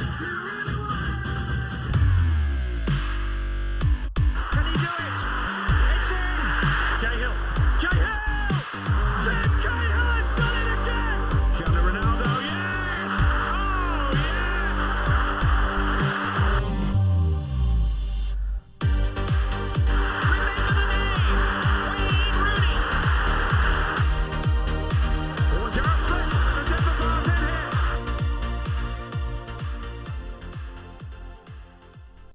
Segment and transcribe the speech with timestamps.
[0.00, 0.59] Here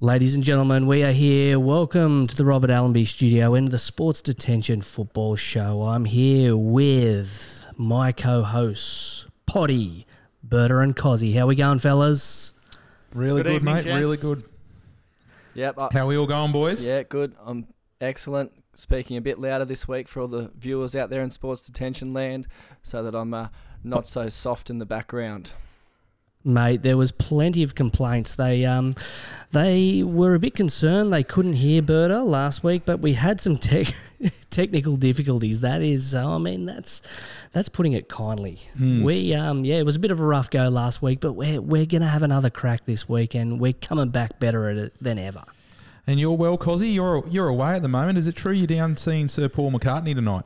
[0.05, 1.59] Ladies and gentlemen, we are here.
[1.59, 5.81] Welcome to the Robert Allenby studio and the Sports Detention Football Show.
[5.81, 10.05] I'm here with my co-hosts, Potty,
[10.43, 11.33] Berta, and Cozzy.
[11.35, 12.53] How we going, fellas?
[13.15, 13.83] Really Good good, evening, mate.
[13.85, 13.99] gents.
[13.99, 14.43] Really good.
[15.55, 15.75] Yep.
[15.79, 16.85] uh, How we all going, boys?
[16.85, 17.33] yeah, good.
[17.43, 17.65] I'm
[17.99, 18.51] excellent.
[18.75, 22.13] Speaking a bit louder this week for all the viewers out there in sports detention
[22.13, 22.45] land,
[22.83, 23.47] so that I'm uh,
[23.83, 25.49] not so soft in the background.
[26.45, 28.35] Mate, there was plenty of complaints.
[28.35, 28.93] They um,
[29.51, 33.57] they were a bit concerned they couldn't hear Berta last week, but we had some
[33.57, 33.87] tech
[34.51, 35.61] technical difficulties.
[35.61, 37.01] That is, I mean, that's
[37.51, 38.59] that's putting it kindly.
[38.79, 41.59] We um, yeah, it was a bit of a rough go last week, but we're
[41.59, 45.17] we're gonna have another crack this week, and we're coming back better at it than
[45.17, 45.43] ever.
[46.05, 46.93] And you're well, Cozzy.
[46.93, 48.19] You're you're away at the moment.
[48.19, 50.45] Is it true you're down seeing Sir Paul McCartney tonight?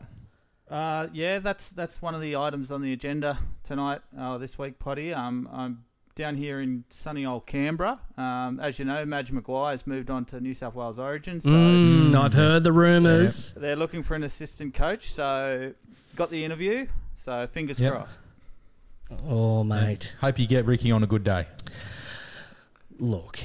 [0.69, 4.77] Uh, yeah, that's that's one of the items on the agenda tonight, uh, this week,
[4.77, 5.13] Potty.
[5.13, 5.83] Um, I'm
[6.19, 7.97] down here in sunny old Canberra.
[8.17, 11.49] Um, as you know, Madge Maguire has moved on to New South Wales Origin, so
[11.49, 13.53] Mm, I've heard the rumours.
[13.55, 15.11] they're looking for an assistant coach.
[15.13, 15.73] So
[16.17, 16.87] got the interview.
[17.15, 17.93] So fingers Yep.
[17.93, 18.19] crossed.
[19.27, 20.15] Oh, mate.
[20.19, 21.47] Hope you get Ricky on a good day.
[22.99, 23.39] Look,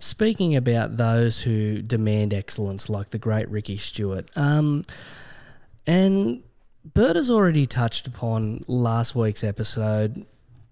[0.00, 4.82] speaking about those who demand excellence, like the great Ricky Stuart, um,
[5.86, 6.42] and
[6.84, 10.26] Bert has already touched upon last week's episode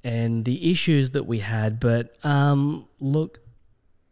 [0.04, 3.40] and the issues that we had, but um, look,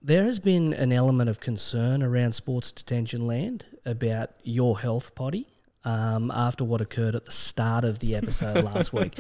[0.02, 5.46] there has been an element of concern around sports detention land about your health, Potty.
[5.82, 9.18] Um, after what occurred at the start of the episode last week.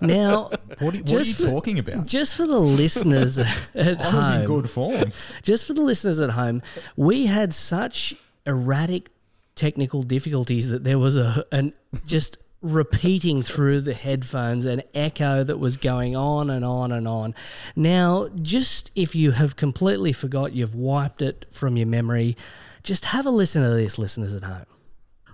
[0.00, 2.06] Now, What, are- what are you for- talking about?
[2.06, 5.12] just for the listeners at I was home, in good form.
[5.42, 6.62] just for the listeners at home,
[6.96, 8.14] we had such
[8.46, 9.10] erratic
[9.56, 11.72] technical difficulties that there was a an
[12.06, 17.34] just repeating through the headphones an echo that was going on and on and on.
[17.74, 22.36] Now, just if you have completely forgot, you've wiped it from your memory,
[22.82, 24.66] just have a listen to this, listeners at home.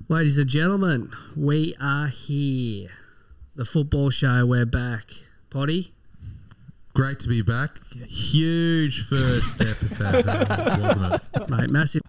[0.09, 2.88] Ladies and gentlemen, we are here.
[3.54, 5.10] The football show, we're back.
[5.50, 5.93] Potty?
[6.94, 7.71] Great to be back.
[8.06, 11.49] Huge first episode, wasn't it?
[11.49, 11.71] mate.
[11.71, 12.03] Massive.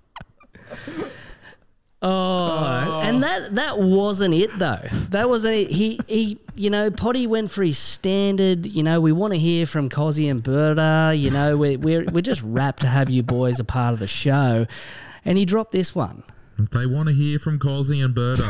[2.06, 4.82] Oh, and that that wasn't it though.
[5.12, 5.72] That wasn't it.
[5.72, 8.66] He he, you know, Potty went for his standard.
[8.66, 11.16] You know, we want to hear from Cozzy and Berta.
[11.16, 14.08] You know, we're we're we're just rapt to have you boys a part of the
[14.08, 14.68] show,
[15.24, 16.24] and he dropped this one.
[16.60, 18.44] They want to hear from Cosy and Berta.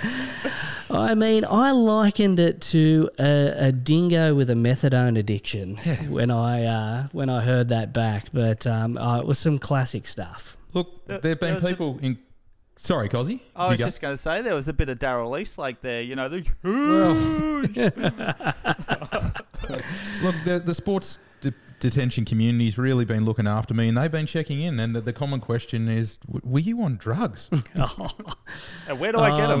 [0.90, 5.76] I mean, I likened it to a, a dingo with a methadone addiction
[6.08, 8.28] when I uh, when I heard that back.
[8.32, 10.56] But um, uh, it was some classic stuff.
[10.72, 12.18] Look, There- there have been there was a- people in.
[12.76, 13.40] Sorry, Cozzy.
[13.54, 13.84] I was go.
[13.84, 16.00] just going to say there was a bit of Darrell Eastlake there.
[16.00, 17.76] You know, the huge.
[20.22, 24.26] Look, the, the sports de- detention community's really been looking after me, and they've been
[24.26, 24.80] checking in.
[24.80, 27.50] And the, the common question is, w- were you on drugs?
[28.88, 29.60] And where do I get oh, him?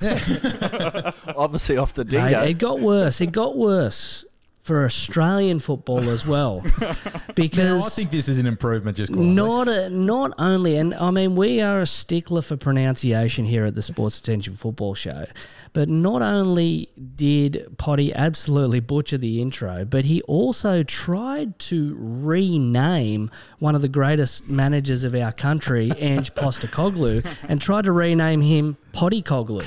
[0.00, 1.14] mate.
[1.36, 2.42] Obviously off the Mate, dingo.
[2.42, 3.20] it got worse.
[3.22, 4.24] It got worse
[4.70, 6.94] for Australian football as well, now,
[7.34, 8.96] because I think this is an improvement.
[8.96, 9.34] Just quietly.
[9.34, 13.74] not a, not only, and I mean, we are a stickler for pronunciation here at
[13.74, 15.26] the Sports Attention Football Show.
[15.72, 23.28] But not only did Potty absolutely butcher the intro, but he also tried to rename
[23.58, 28.76] one of the greatest managers of our country, Ange Postecoglou, and tried to rename him
[28.92, 29.64] Potty Coglu.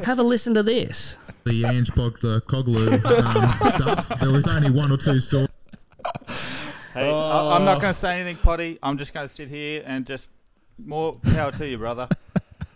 [0.04, 1.16] Have a listen to this.
[1.46, 4.20] The Ange Bogda Coglu um, stuff.
[4.20, 5.48] There was only one or two stories.
[6.92, 8.78] Hey, I, I'm not going to say anything, Potty.
[8.82, 10.28] I'm just going to sit here and just
[10.84, 12.08] more power to you, brother.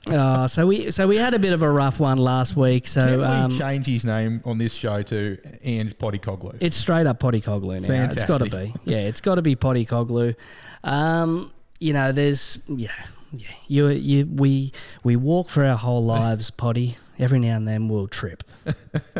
[0.08, 2.86] Uh, so we so we had a bit of a rough one last week.
[2.86, 6.56] So Can So we um, change his name on this show to Ange Potty Coglu?
[6.60, 8.04] it's straight up Potty Coglu now.
[8.04, 8.72] It's got to be.
[8.84, 10.36] Yeah, it's got to be Potty Coglu.
[10.84, 11.50] Um,
[11.80, 12.90] you know, there's yeah,
[13.32, 13.48] yeah.
[13.66, 16.96] You you we we walk for our whole lives, Potty.
[17.20, 18.42] Every now and then we'll trip.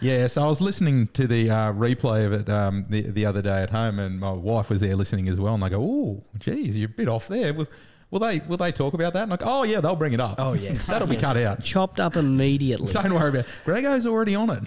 [0.00, 3.42] Yeah, so I was listening to the uh, replay of it um, the the other
[3.42, 5.54] day at home, and my wife was there listening as well.
[5.54, 7.68] And I go, "Oh, geez, you're a bit off there." Will,
[8.10, 9.28] will they will they talk about that?
[9.28, 10.36] And go, "Oh yeah, they'll bring it up.
[10.38, 11.22] Oh yes, that'll be yes.
[11.22, 11.62] cut out.
[11.62, 12.90] Chopped up immediately.
[12.92, 13.44] Don't worry about.
[13.44, 13.46] it.
[13.64, 14.64] Grego's already on it.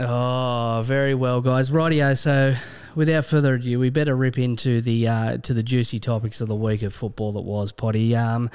[0.00, 1.70] Oh, very well, guys.
[1.70, 2.16] Rightio.
[2.16, 2.54] So,
[2.94, 6.56] without further ado, we better rip into the uh, to the juicy topics of the
[6.56, 8.16] week of football that was potty.
[8.16, 8.50] Um,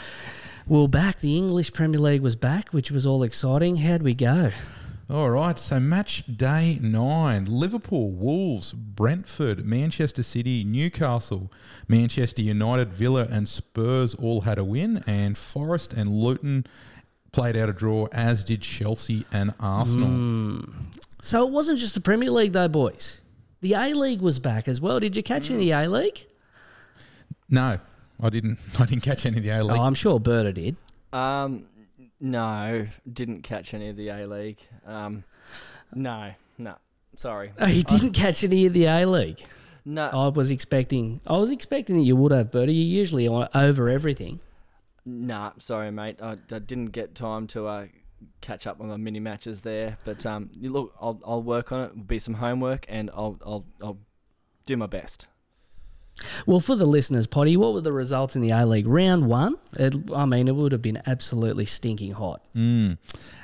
[0.67, 1.19] we're back.
[1.19, 3.77] The English Premier League was back, which was all exciting.
[3.77, 4.51] How'd we go?
[5.07, 11.51] All right, so match day nine Liverpool, Wolves, Brentford, Manchester City, Newcastle,
[11.87, 16.65] Manchester United, Villa, and Spurs all had a win, and Forest and Luton
[17.31, 20.07] played out a draw, as did Chelsea and Arsenal.
[20.07, 20.59] Hmm.
[21.21, 23.21] So it wasn't just the Premier League, though, boys.
[23.61, 24.99] The A League was back as well.
[24.99, 26.25] Did you catch any of the A League?
[27.47, 27.79] No,
[28.21, 28.59] I didn't.
[28.79, 29.77] I didn't catch any of the A League.
[29.77, 30.75] Oh, I'm sure Berta did.
[31.13, 31.65] Um,
[32.19, 34.59] no, didn't catch any of the A League.
[34.85, 35.23] Um,
[35.93, 36.75] no, no,
[37.15, 37.51] sorry.
[37.59, 39.43] Oh, you didn't catch any of the A League.
[39.85, 41.21] No, I was expecting.
[41.27, 42.71] I was expecting that you would have, Berta.
[42.71, 44.39] You're usually on over everything.
[45.05, 46.19] Nah, sorry, mate.
[46.21, 47.85] I, I didn't get time to uh,
[48.41, 49.97] catch up on the mini matches there.
[50.03, 51.91] But um, look, I'll, I'll work on it.
[51.91, 53.99] It'll be some homework, and I'll I'll, I'll
[54.65, 55.27] do my best.
[56.45, 58.87] Well, for the listeners, Potty, what were the results in the A League?
[58.87, 62.41] Round one, it, I mean, it would have been absolutely stinking hot.
[62.55, 62.97] Mm.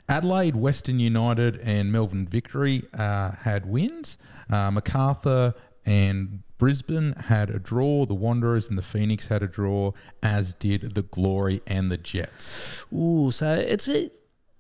[0.08, 4.18] Adelaide, Western United, and Melbourne Victory uh, had wins.
[4.50, 5.54] Uh, Macarthur
[5.86, 8.06] and Brisbane had a draw.
[8.06, 12.86] The Wanderers and the Phoenix had a draw, as did the Glory and the Jets.
[12.94, 14.10] Ooh, so it's a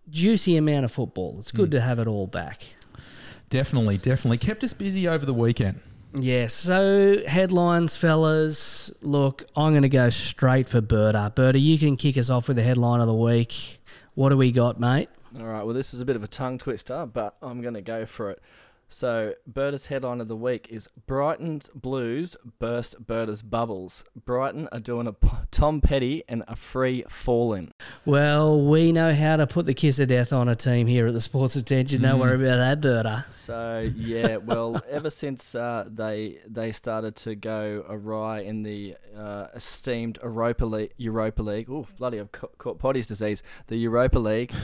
[0.10, 1.38] juicy amount of football.
[1.40, 2.64] It's good to have it all back.
[3.50, 5.82] Definitely, definitely kept us busy over the weekend.
[6.14, 8.92] Yeah, so headlines, fellas.
[9.02, 11.32] Look, I'm going to go straight for Berta.
[11.34, 13.82] Berta, you can kick us off with the headline of the week.
[14.16, 15.10] What do we got, mate?
[15.40, 15.64] All right.
[15.64, 18.32] Well, this is a bit of a tongue twister, but I'm going to go for
[18.32, 18.42] it.
[18.94, 24.04] So, Berta's headline of the week is Brighton's Blues burst Berta's bubbles.
[24.26, 25.16] Brighton are doing a
[25.50, 27.72] Tom Petty and a free fall in.
[28.06, 31.14] Well, we know how to put the kiss of death on a team here at
[31.14, 32.02] the Sports Attention.
[32.02, 33.26] Don't worry about that, Berta.
[33.32, 39.48] So yeah, well, ever since uh, they they started to go awry in the uh,
[39.56, 43.42] esteemed Europa League, Europa League, oh bloody, I've ca- caught Potty's disease.
[43.68, 44.52] The Europa League.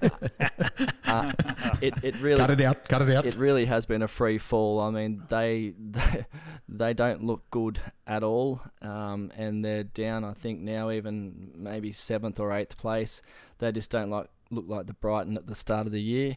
[1.06, 1.32] uh,
[1.80, 3.26] it it really Cut it out, cut it out.
[3.26, 4.80] it really has been a free fall.
[4.80, 6.26] I mean, they they,
[6.68, 10.24] they don't look good at all, um, and they're down.
[10.24, 13.22] I think now even maybe seventh or eighth place.
[13.58, 16.36] They just don't like look like the Brighton at the start of the year.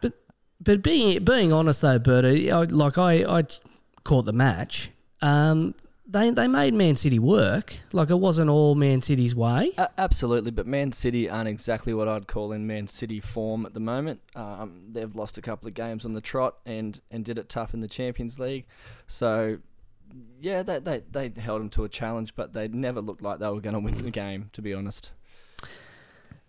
[0.00, 0.14] But
[0.60, 3.44] but being being honest though, Bertie, I, like I, I
[4.04, 4.90] caught the match.
[5.22, 5.74] Um,
[6.10, 7.74] they they made Man City work.
[7.92, 9.72] Like it wasn't all Man City's way.
[9.78, 13.74] A- absolutely, but Man City aren't exactly what I'd call in Man City form at
[13.74, 14.20] the moment.
[14.34, 17.74] Um, they've lost a couple of games on the trot and, and did it tough
[17.74, 18.66] in the Champions League.
[19.06, 19.58] So,
[20.40, 23.48] yeah, they, they, they held them to a challenge, but they never looked like they
[23.48, 25.12] were going to win the game, to be honest.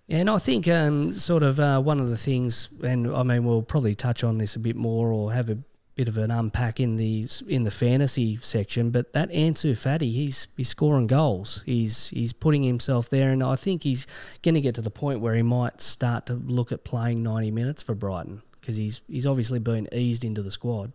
[0.09, 3.61] And I think um, sort of uh, one of the things, and I mean we'll
[3.61, 5.59] probably touch on this a bit more or have a
[5.95, 8.91] bit of an unpack in the in the fantasy section.
[8.91, 11.63] But that Ansu Fati, he's he's scoring goals.
[11.65, 14.07] He's he's putting himself there, and I think he's
[14.41, 17.51] going to get to the point where he might start to look at playing ninety
[17.51, 20.93] minutes for Brighton because he's he's obviously been eased into the squad.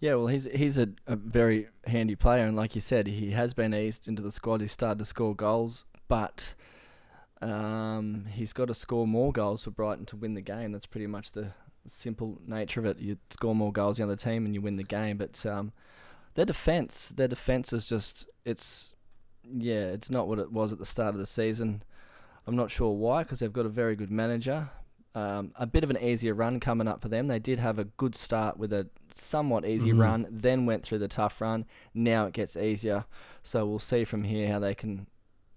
[0.00, 3.54] Yeah, well, he's he's a, a very handy player, and like you said, he has
[3.54, 4.60] been eased into the squad.
[4.60, 6.54] He's started to score goals, but
[7.40, 10.72] um, he's got to score more goals for Brighton to win the game.
[10.72, 11.52] That's pretty much the
[11.88, 12.98] simple nature of it.
[12.98, 15.16] You score more goals than the other team, and you win the game.
[15.18, 15.72] But um,
[16.34, 18.94] their defense, their defense is just it's
[19.50, 21.82] yeah, it's not what it was at the start of the season.
[22.46, 24.70] I'm not sure why, because they've got a very good manager.
[25.14, 27.26] Um, a bit of an easier run coming up for them.
[27.28, 30.00] They did have a good start with a somewhat easy Mhm.
[30.00, 31.64] run, then went through the tough run.
[31.92, 33.04] Now it gets easier.
[33.42, 35.06] So we'll see from here how they can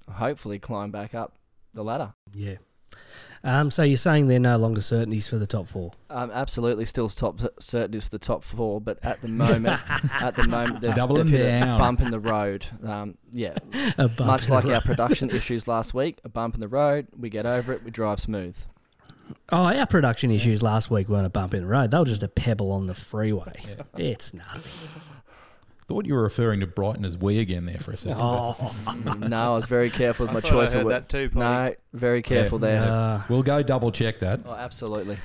[0.10, 1.36] hopefully climb back up
[1.74, 2.14] the ladder.
[2.34, 2.56] Yeah.
[3.44, 5.92] Um, so you're saying they're no longer certainties for the top four?
[6.10, 9.82] Um, absolutely, still top certainties for the top four, but at the moment,
[10.22, 12.66] at the moment, they've, Double they've them hit a bump in the road.
[12.86, 13.56] Um, yeah,
[13.98, 14.84] A bump much like our road.
[14.84, 17.08] production issues last week, a bump in the road.
[17.18, 17.84] We get over it.
[17.84, 18.58] We drive smooth.
[19.50, 21.92] Oh, our production issues last week weren't a bump in the road.
[21.92, 23.54] They were just a pebble on the freeway.
[23.98, 24.72] It's nothing.
[25.92, 28.18] Thought you were referring to Brighton as we again there for a second.
[28.22, 28.74] Oh,
[29.20, 31.30] no, I was very careful with I my choice I of heard wo- that too,
[31.30, 31.46] Polly.
[31.46, 32.80] No, very careful Yeah.
[32.80, 33.24] there.
[33.28, 34.40] We'll go double check that.
[34.46, 35.18] Oh, absolutely.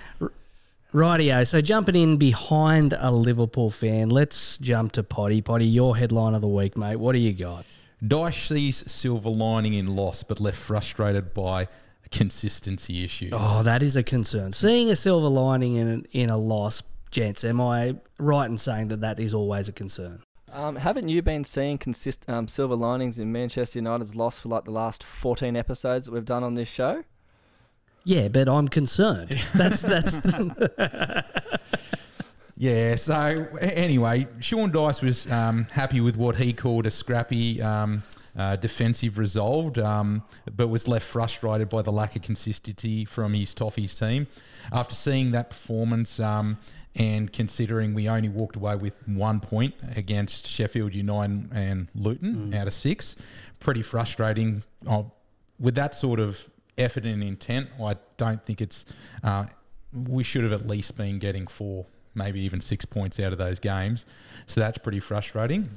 [0.93, 1.47] rightio.
[1.47, 5.41] So jumping in behind a Liverpool fan, let's jump to Potty.
[5.41, 6.97] Potty, your headline of the week, mate.
[6.97, 7.65] What do you got?
[8.05, 11.69] Dyche sees silver lining in loss, but left frustrated by
[12.11, 13.33] consistency issues.
[13.35, 14.53] Oh, that is a concern.
[14.53, 17.45] Seeing a silver lining in in a loss, gents.
[17.45, 20.23] Am I right in saying that that is always a concern?
[20.57, 24.65] Um, haven't you been seeing consist um, silver linings in Manchester United's loss for like
[24.65, 27.05] the last 14 episodes that we've done on this show?
[28.05, 29.39] Yeah, but I'm concerned.
[29.55, 30.19] That's that's.
[32.59, 32.97] Yeah.
[32.97, 37.61] So anyway, Sean Dyche was um, happy with what he called a scrappy.
[37.61, 38.03] Um,
[38.35, 40.23] uh, defensive resolved, um,
[40.55, 44.27] but was left frustrated by the lack of consistency from his Toffees team.
[44.71, 46.59] After seeing that performance um,
[46.97, 52.67] and considering we only walked away with one point against Sheffield United and Luton out
[52.67, 53.17] of six,
[53.61, 54.63] pretty frustrating.
[54.89, 55.13] Oh,
[55.61, 56.49] with that sort of
[56.79, 58.87] effort and intent, I don't think it's.
[59.23, 59.47] Uh,
[60.09, 63.59] we should have at least been getting four, maybe even six points out of those
[63.59, 64.05] games.
[64.47, 65.69] So that's pretty frustrating.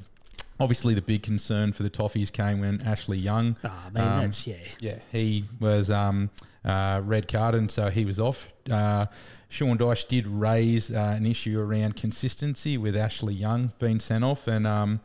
[0.59, 3.55] Obviously, the big concern for the Toffees came when Ashley Young.
[3.63, 4.55] Ah, I mean, um, that's yeah.
[4.79, 6.29] yeah, he was um,
[6.65, 8.47] uh, red carded, and so he was off.
[8.69, 9.05] Uh,
[9.51, 14.47] Sean Dyche did raise uh, an issue around consistency with Ashley Young being sent off,
[14.47, 14.99] and um,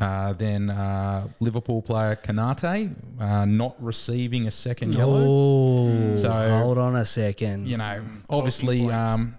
[0.00, 5.24] uh, then uh, Liverpool player Konate uh, not receiving a second yellow.
[5.24, 7.68] Oh, So- hold on a second.
[7.68, 9.36] You know, obviously, um,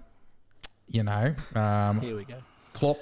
[0.88, 2.36] you know, um, Here we go.
[2.72, 2.98] Klopp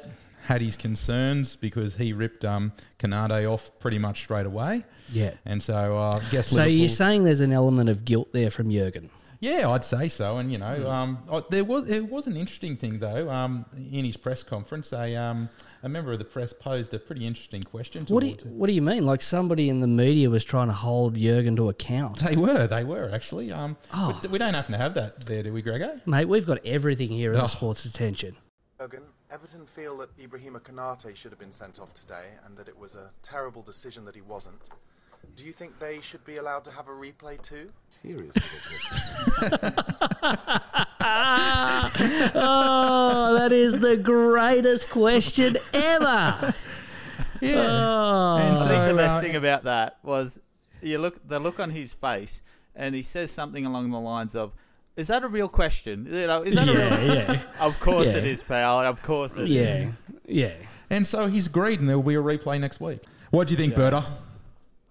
[0.46, 5.34] had his concerns because he ripped um, Konate off pretty much straight away, Yeah.
[5.46, 8.50] and so uh, I guess So Liverpool, you're saying there's an element of guilt there
[8.50, 9.08] from Jurgen?
[9.40, 10.38] Yeah, I'd say so.
[10.38, 13.28] And you know, um, oh, there was it was an interesting thing though.
[13.30, 15.48] Um, in his press conference, a um,
[15.82, 18.06] a member of the press posed a pretty interesting question.
[18.08, 19.04] What do you, What do you mean?
[19.04, 22.18] Like somebody in the media was trying to hold Jurgen to account?
[22.20, 23.52] They were, they were actually.
[23.52, 24.18] Um, Oh.
[24.22, 26.00] but we don't happen to have that there, do we, Grego?
[26.06, 27.42] Mate, we've got everything here at Oh.
[27.42, 28.36] the Sports Attention.
[28.80, 32.78] Jurgen, Everton feel that Ibrahima Konate should have been sent off today and that it
[32.78, 34.70] was a terrible decision that he wasn't.
[35.36, 37.70] Do you think they should be allowed to have a replay too?
[37.88, 38.32] Seriously.
[42.34, 46.54] oh, that is the greatest question ever.
[47.40, 47.54] Yeah.
[47.56, 50.38] Oh, And I think the best uh, thing about that was
[50.82, 52.42] you look the look on his face,
[52.74, 54.52] and he says something along the lines of,
[54.96, 56.06] "Is that a real question?
[56.10, 58.30] You know, is that a real?" yeah, Of course it Yeah.
[58.30, 58.80] is, pal.
[58.80, 59.50] Of course it is.
[59.50, 59.90] yeah,
[60.26, 60.54] yeah.
[60.90, 63.00] And so he's agreed, and there will be a replay next week.
[63.30, 64.04] What do you think, Berta?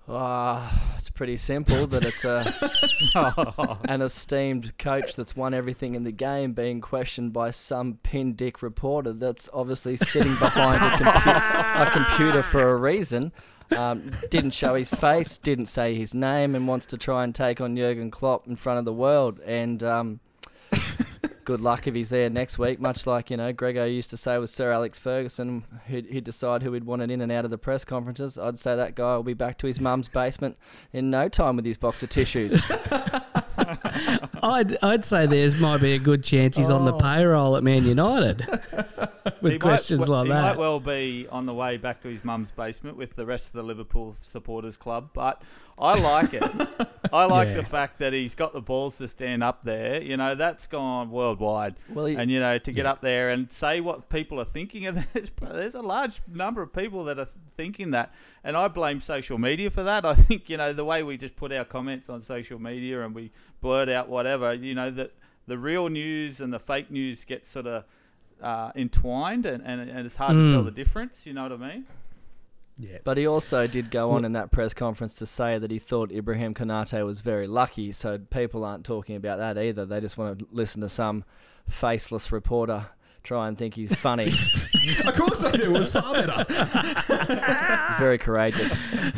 [0.07, 6.12] Ah, it's pretty simple that it's a, an esteemed coach that's won everything in the
[6.12, 11.91] game being questioned by some pin dick reporter that's obviously sitting behind a, compu- a
[11.91, 13.31] computer for a reason.
[13.77, 17.62] Um, didn't show his face, didn't say his name, and wants to try and take
[17.62, 19.39] on Jurgen Klopp in front of the world.
[19.39, 20.19] And um,
[21.46, 22.80] good luck if he's there next week.
[22.80, 26.64] Much like you know, Grego used to say with Sir Alex Ferguson, he'd, he'd decide
[26.64, 28.38] who he'd wanted in and out of the press conferences.
[28.38, 30.58] I'd say that guy will be back to his mum's basement
[30.92, 32.72] in no time with his box of tissues.
[34.44, 37.00] I'd I'd say there's might be a good chance he's on the oh.
[37.00, 38.46] payroll at Man United
[39.42, 40.42] with He questions might, like he that.
[40.42, 43.48] He might well be on the way back to his mum's basement with the rest
[43.48, 45.42] of the Liverpool supporters club, but
[45.78, 46.44] I like it.
[47.14, 47.56] I like Yeah.
[47.56, 50.02] the fact that he's got the balls to stand up there.
[50.02, 51.76] You know, that's gone worldwide.
[51.90, 54.88] Well, he- and you know, to get up there and say what people are thinking,
[54.88, 59.00] and there's, there's a large number of people that are thinking that, and I blame
[59.00, 60.06] social media for that.
[60.06, 63.16] I think you know the way we just put our comments on social media and
[63.16, 63.32] we
[63.63, 64.53] blurt out whatever.
[64.53, 65.12] You know that
[65.48, 67.84] the real news and the fake news get sort of
[68.41, 70.65] uh, entwined, and, and, and it's hard to tell Mm.
[70.65, 71.25] the difference.
[71.25, 71.86] You know what I mean?
[72.77, 72.98] yeah.
[73.03, 76.12] But he also did go on in that press conference to say that he thought
[76.12, 77.91] Ibrahim Konate was very lucky.
[77.91, 79.86] So people aren't talking about that either.
[79.86, 81.24] They just want to listen to some
[81.70, 82.88] faceless reporter
[83.24, 84.25] try and think he's funny.
[85.06, 85.63] of course I do.
[85.63, 86.46] It was far better.
[88.00, 88.72] very courageous.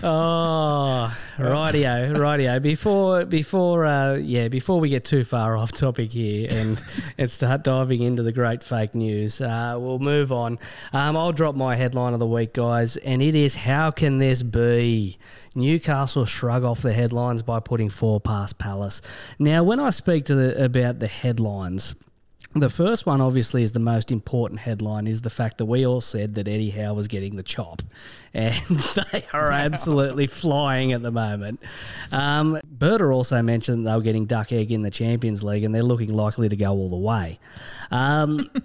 [0.03, 2.62] Oh, rightio, rightio.
[2.62, 6.79] Before, before, uh, yeah, before we get too far off topic here and
[7.17, 10.59] and start diving into the great fake news, uh, we'll move on.
[10.93, 14.43] Um, I'll drop my headline of the week, guys, and it is: How can this
[14.43, 15.17] be?
[15.55, 19.01] Newcastle shrug off the headlines by putting four past Palace.
[19.39, 21.95] Now, when I speak to the, about the headlines.
[22.55, 26.00] The first one, obviously, is the most important headline is the fact that we all
[26.00, 27.81] said that Eddie Howe was getting the chop.
[28.33, 28.55] And
[29.12, 31.59] they are absolutely flying at the moment.
[32.13, 35.83] Um, Berta also mentioned they were getting duck egg in the Champions League and they're
[35.83, 37.39] looking likely to go all the way.
[37.91, 38.50] Um,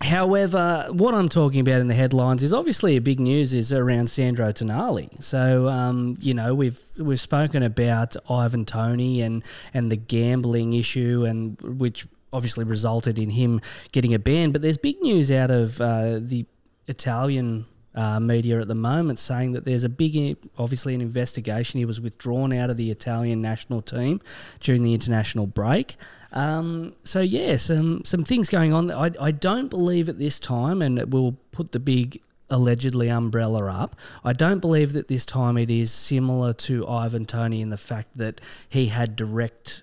[0.00, 4.08] However, what I'm talking about in the headlines is obviously a big news is around
[4.08, 5.22] Sandro Tonali.
[5.22, 9.42] So, um, you know, we've we've spoken about Ivan Toney and
[9.74, 13.60] and the gambling issue, and which obviously resulted in him
[13.92, 14.52] getting a ban.
[14.52, 16.46] But there's big news out of uh, the
[16.86, 17.66] Italian.
[17.94, 21.78] Uh, media at the moment saying that there's a big, obviously, an investigation.
[21.78, 24.20] He was withdrawn out of the Italian national team
[24.60, 25.96] during the international break.
[26.32, 28.92] Um, so yeah, some some things going on.
[28.92, 32.20] I I don't believe at this time, and we'll put the big
[32.50, 33.96] allegedly umbrella up.
[34.24, 38.16] I don't believe that this time it is similar to Ivan Toney in the fact
[38.16, 39.82] that he had direct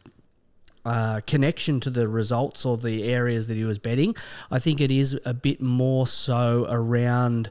[0.85, 4.15] uh, connection to the results or the areas that he was betting.
[4.51, 7.49] I think it is a bit more so around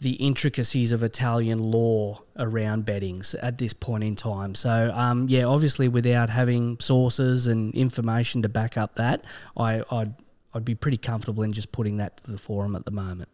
[0.00, 4.54] the intricacies of Italian law around bettings at this point in time.
[4.54, 9.24] So, um, yeah, obviously, without having sources and information to back up that,
[9.56, 10.14] I, I'd
[10.54, 13.28] I'd be pretty comfortable in just putting that to the forum at the moment.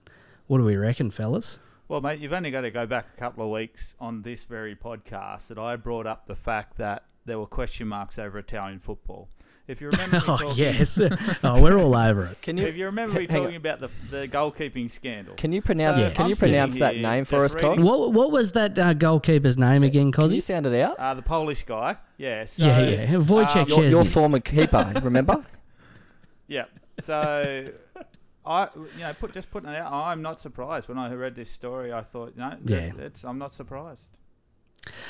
[0.46, 1.58] What do we reckon, fellas?
[1.86, 4.74] Well, mate, you've only got to go back a couple of weeks on this very
[4.74, 9.28] podcast that I brought up the fact that there were question marks over Italian football.
[9.66, 11.00] If you remember, me Oh talking, yes,
[11.44, 12.42] oh we're all over it.
[12.42, 13.42] Can you If you remember me hang on.
[13.44, 16.02] talking about the the goalkeeping scandal, Can you pronounce?
[16.02, 17.82] So, Can you pronounce that name for us, just Cos?
[17.82, 20.40] What what was that uh, goalkeeper's name again, Can you Cosy?
[20.40, 20.96] sound it out?
[20.98, 25.44] uh, the Polish guy, yeah, so, Yeah, yeah, Wojciech um, Your, your former keeper, remember?
[26.46, 26.64] Yeah.
[27.00, 27.66] So
[28.44, 29.90] I, you know, put just putting it out.
[29.90, 31.90] I'm not surprised when I read this story.
[31.90, 33.02] I thought, no, that- Yeah.
[33.02, 34.08] it's, I'm not surprised.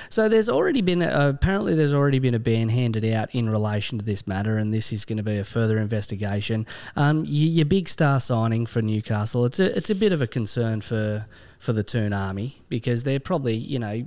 [0.09, 3.99] So there's already been a, apparently there's already been a ban handed out in relation
[3.99, 6.66] to this matter, and this is going to be a further investigation.
[6.97, 10.26] Um, y- your big star signing for Newcastle, it's a it's a bit of a
[10.26, 11.26] concern for
[11.59, 14.04] for the Toon Army because they're probably you know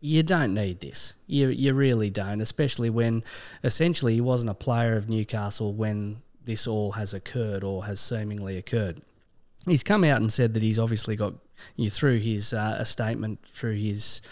[0.00, 1.16] you don't need this.
[1.26, 3.24] You you really don't, especially when
[3.62, 8.56] essentially he wasn't a player of Newcastle when this all has occurred or has seemingly
[8.56, 9.00] occurred.
[9.66, 11.34] He's come out and said that he's obviously got
[11.76, 14.22] you through his uh, a statement through his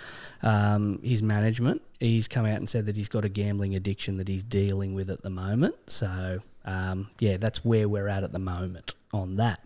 [0.43, 1.83] um, his management.
[1.99, 5.11] He's come out and said that he's got a gambling addiction that he's dealing with
[5.11, 5.75] at the moment.
[5.87, 9.61] So um, yeah, that's where we're at at the moment on that.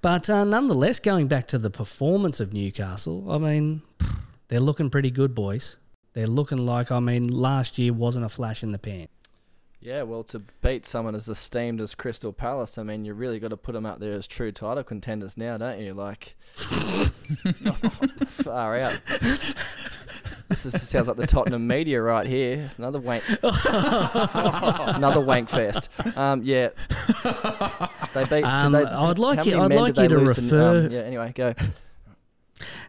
[0.00, 3.82] But uh, nonetheless, going back to the performance of Newcastle, I mean,
[4.48, 5.76] they're looking pretty good, boys.
[6.14, 9.08] They're looking like I mean, last year wasn't a flash in the pan.
[9.80, 13.48] Yeah, well, to beat someone as esteemed as Crystal Palace, I mean, you really got
[13.48, 15.94] to put them up there as true title contenders now, don't you?
[15.94, 16.34] Like,
[18.42, 19.00] far out.
[20.48, 22.70] This is, sounds like the Tottenham media right here.
[22.78, 25.88] Another wank, another wank fest.
[26.16, 26.70] Um, yeah,
[28.14, 28.44] they beat.
[28.44, 31.54] Um, they, I'd like you- I'd like you to refer- um, yeah, anyway, go.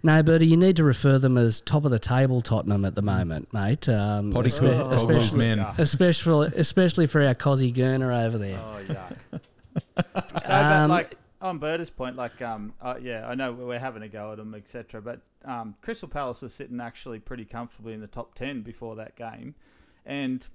[0.08, 3.02] No, Bertie, you need to refer them as top of the table Tottenham at the
[3.02, 3.90] moment, mate.
[3.90, 5.60] Um, Potty espe- cook, Pogba's especially, men.
[5.78, 8.58] especially, especially for our Cozzy Gurner over there.
[8.58, 9.18] Oh yuck.
[9.34, 14.02] no, but Um, like on Berta's point, like um, uh, yeah, I know we're having
[14.02, 15.02] a go at them, etc.
[15.02, 19.18] But um, Crystal Palace was sitting actually pretty comfortably in the top ten before that
[19.18, 19.56] game,
[20.06, 20.48] and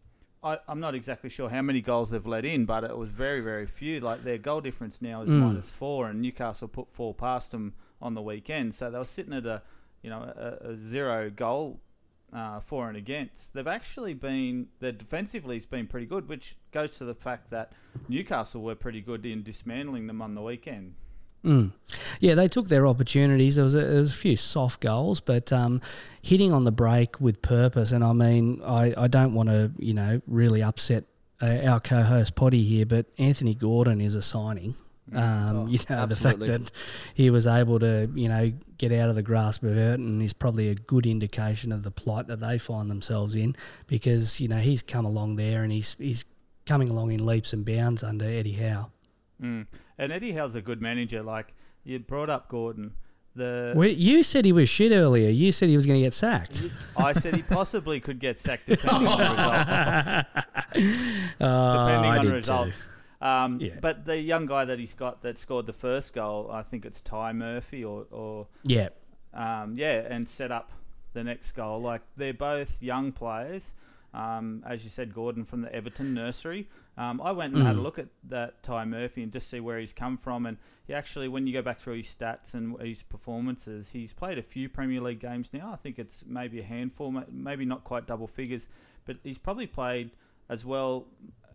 [0.42, 3.40] I, I'm not exactly sure how many goals they've let in, but it was very,
[3.42, 4.00] very few.
[4.00, 5.40] Like their goal difference now is Mm.
[5.40, 9.32] minus four, and Newcastle put four past them on the weekend, so they were sitting
[9.32, 9.62] at a
[10.02, 11.80] you know a, a zero goal
[12.32, 13.54] uh, for and against.
[13.54, 17.72] They've actually been their defensively has been pretty good, which goes to the fact that
[18.08, 20.94] Newcastle were pretty good in dismantling them on the weekend.
[21.44, 21.72] Mm.
[22.20, 23.56] Yeah, they took their opportunities.
[23.56, 25.80] There was a, there was a few soft goals, but um,
[26.22, 27.90] hitting on the break with purpose.
[27.90, 31.04] And I mean, I, I don't want to you know really upset
[31.40, 34.74] uh, our co-host Potty here, but Anthony Gordon is a signing.
[35.12, 36.70] Um, Oh, you know, the fact that
[37.14, 40.68] he was able to, you know, get out of the grasp of Everton is probably
[40.68, 44.82] a good indication of the plight that they find themselves in because, you know, he's
[44.82, 46.24] come along there and he's he's
[46.66, 48.90] coming along in leaps and bounds under Eddie Howe.
[49.42, 49.66] Mm.
[49.98, 51.22] And Eddie Howe's a good manager.
[51.22, 51.52] Like
[51.84, 52.94] you brought up Gordon,
[53.34, 55.30] the Well, you said he was shit earlier.
[55.30, 56.64] You said he was going to get sacked.
[56.96, 59.18] I said he possibly could get sacked depending on
[60.28, 60.28] results.
[61.40, 62.88] Uh, depending I on did results.
[63.22, 63.76] Um, Yeah.
[63.80, 67.00] But the young guy that he's got that scored the first goal, I think it's
[67.00, 68.48] Ty Murphy or, or.
[68.64, 68.88] Yeah.
[69.32, 70.72] um, yeah, and set up
[71.14, 71.80] the next goal.
[71.80, 73.74] Like they're both young players.
[74.14, 76.68] Um, as you said, Gordon from the Everton nursery.
[76.98, 79.78] Um, I went and had a look at that Ty Murphy and just see where
[79.78, 80.44] he's come from.
[80.44, 84.36] And he actually, when you go back through his stats and his performances, he's played
[84.36, 85.70] a few Premier League games now.
[85.72, 88.68] I think it's maybe a handful, maybe not quite double figures,
[89.06, 90.10] but he's probably played
[90.50, 91.06] as well.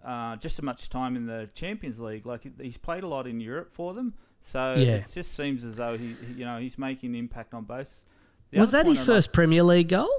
[0.07, 3.41] Uh, just as much time in the Champions League, like he's played a lot in
[3.41, 4.93] Europe for them, so Yeah.
[4.95, 8.05] it just seems as though he, you know, he's making an impact on both.
[8.51, 10.09] The was that his first Premier League goal?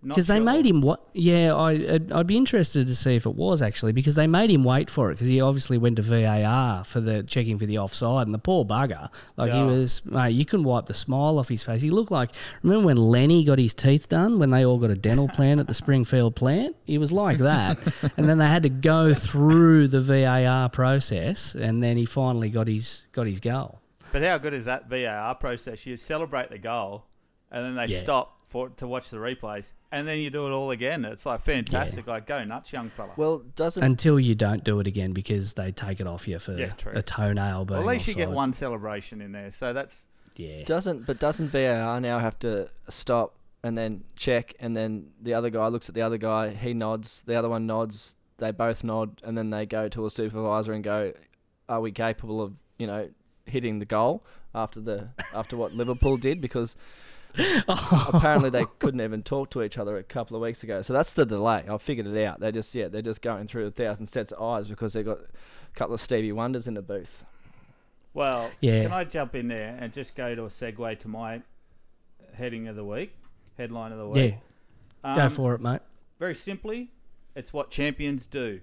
[0.00, 0.44] Because they sure.
[0.44, 1.00] made him what?
[1.12, 4.48] Yeah, I I'd, I'd be interested to see if it was actually because they made
[4.48, 7.78] him wait for it because he obviously went to VAR for the checking for the
[7.78, 11.48] offside and the poor bugger like he was mate you can wipe the smile off
[11.48, 11.82] his face.
[11.82, 12.30] He looked like
[12.62, 15.66] remember when Lenny got his teeth done when they all got a dental plan at
[15.66, 16.76] the Springfield plant.
[16.84, 17.78] He was like that,
[18.16, 22.68] and then they had to go through the VAR process and then he finally got
[22.68, 23.80] his got his goal.
[24.12, 25.84] But how good is that VAR process?
[25.86, 27.04] You celebrate the goal,
[27.50, 27.98] and then they Yeah.
[27.98, 31.04] stop for to watch the replays, and then you do it all again.
[31.04, 32.06] It's like fantastic.
[32.06, 33.12] Like go nuts, young fella.
[33.16, 36.56] Well, doesn't Until you don't do it again because they take it off you for
[36.56, 37.66] Yeah, a toenail.
[37.66, 39.50] Well, being at least you get one celebration in there.
[39.50, 40.06] So that's
[40.36, 40.64] Yeah.
[40.64, 45.50] Doesn't but doesn't VAR now have to stop and then check and then the other
[45.50, 49.20] guy looks at the other guy, he nods, the other one nods, they both nod,
[49.24, 51.12] and then they go to a supervisor and go,
[51.68, 53.10] "Are we capable of you know
[53.46, 56.76] hitting the goal after the after what Liverpool did?" Because
[57.68, 60.82] apparently they couldn't even talk to each other a couple of weeks ago.
[60.82, 61.64] So that's the delay.
[61.68, 62.40] I figured it out.
[62.40, 65.18] They just yeah they're just going through a thousand sets of eyes because they've got
[65.18, 67.24] a couple of Stevie Wonders in the booth.
[68.14, 68.82] Well, Yeah.
[68.84, 71.42] can I jump in there and just go to a segue to my
[72.34, 73.14] heading of the week,
[73.56, 74.16] headline of the week?
[75.04, 75.16] Yeah, week?
[75.16, 75.80] go Um, for it, mate.
[76.18, 76.90] Very simply,
[77.36, 78.60] it's what champions do.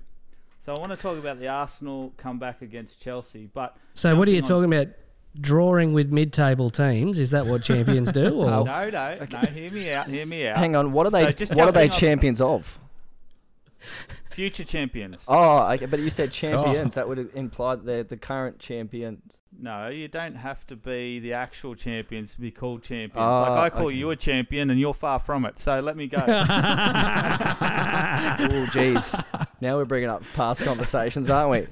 [0.59, 4.31] So I want to talk about the Arsenal comeback against Chelsea, but So, what are
[4.31, 4.95] you jumping on- talking about?
[5.39, 7.19] Drawing with mid-table teams?
[7.19, 8.25] Is that what champions do?
[8.41, 9.39] Or no, no, no.
[9.39, 10.07] Hear me out.
[10.07, 10.57] Hear me out.
[10.57, 11.33] Hang on, what are they?
[11.33, 12.79] just what are they jumping off- champions of?
[14.29, 15.23] Future champions.
[15.29, 16.97] Oh, okay, but you said champions.
[16.97, 16.99] Oh.
[16.99, 19.37] That would imply that they're the current champions.
[19.57, 23.15] No, you don't have to be the actual champions to be called champions.
[23.17, 23.95] Oh, like I ah, call okay.
[23.95, 25.57] you a champion, and you're far from it.
[25.57, 26.17] So let me go.
[28.37, 29.23] Oh, jeez.
[29.61, 31.67] now we're bringing up past conversations, aren't we?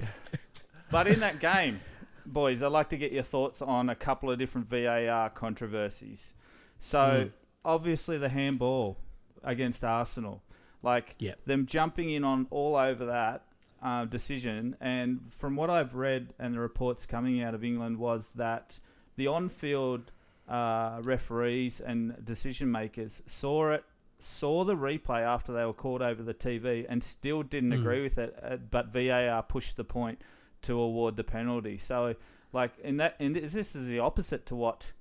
[0.91, 1.79] But in that game,
[2.25, 6.33] boys, I'd like to get your thoughts on a couple of different VAR controversies.
[6.79, 7.29] So,
[7.63, 8.97] obviously, the handball
[9.43, 10.41] against Arsenal,
[10.81, 11.45] like Yep.
[11.45, 13.43] them jumping in on all over that
[13.81, 14.75] uh, decision.
[14.81, 18.79] And from what I've read and the reports coming out of England, was that
[19.15, 20.11] the on field
[20.47, 23.83] uh, referees and decision makers saw it.
[24.19, 28.17] Saw the replay after they were called over the TV and still didn't agree with
[28.17, 30.21] it, uh, but VAR pushed the point
[30.63, 31.77] to award the penalty.
[31.77, 32.15] So,
[32.51, 34.91] like in that, this, this is the opposite to what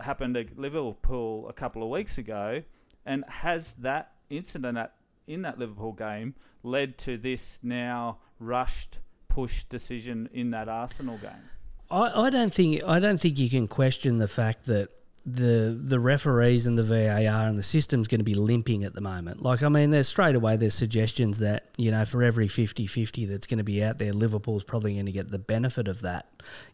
[0.00, 2.62] happened at Liverpool a couple of weeks ago,
[3.04, 4.94] and has that incident at,
[5.26, 11.50] in that Liverpool game led to this now rushed push decision in that Arsenal game?
[11.90, 14.88] I, I don't think I don't think you can question the fact that
[15.26, 19.00] the the referees and the VAR and the system's going to be limping at the
[19.00, 19.42] moment.
[19.42, 23.46] Like I mean, there's straight away there's suggestions that you know for every 50-50 that's
[23.48, 26.26] going to be out there, Liverpool's probably going to get the benefit of that.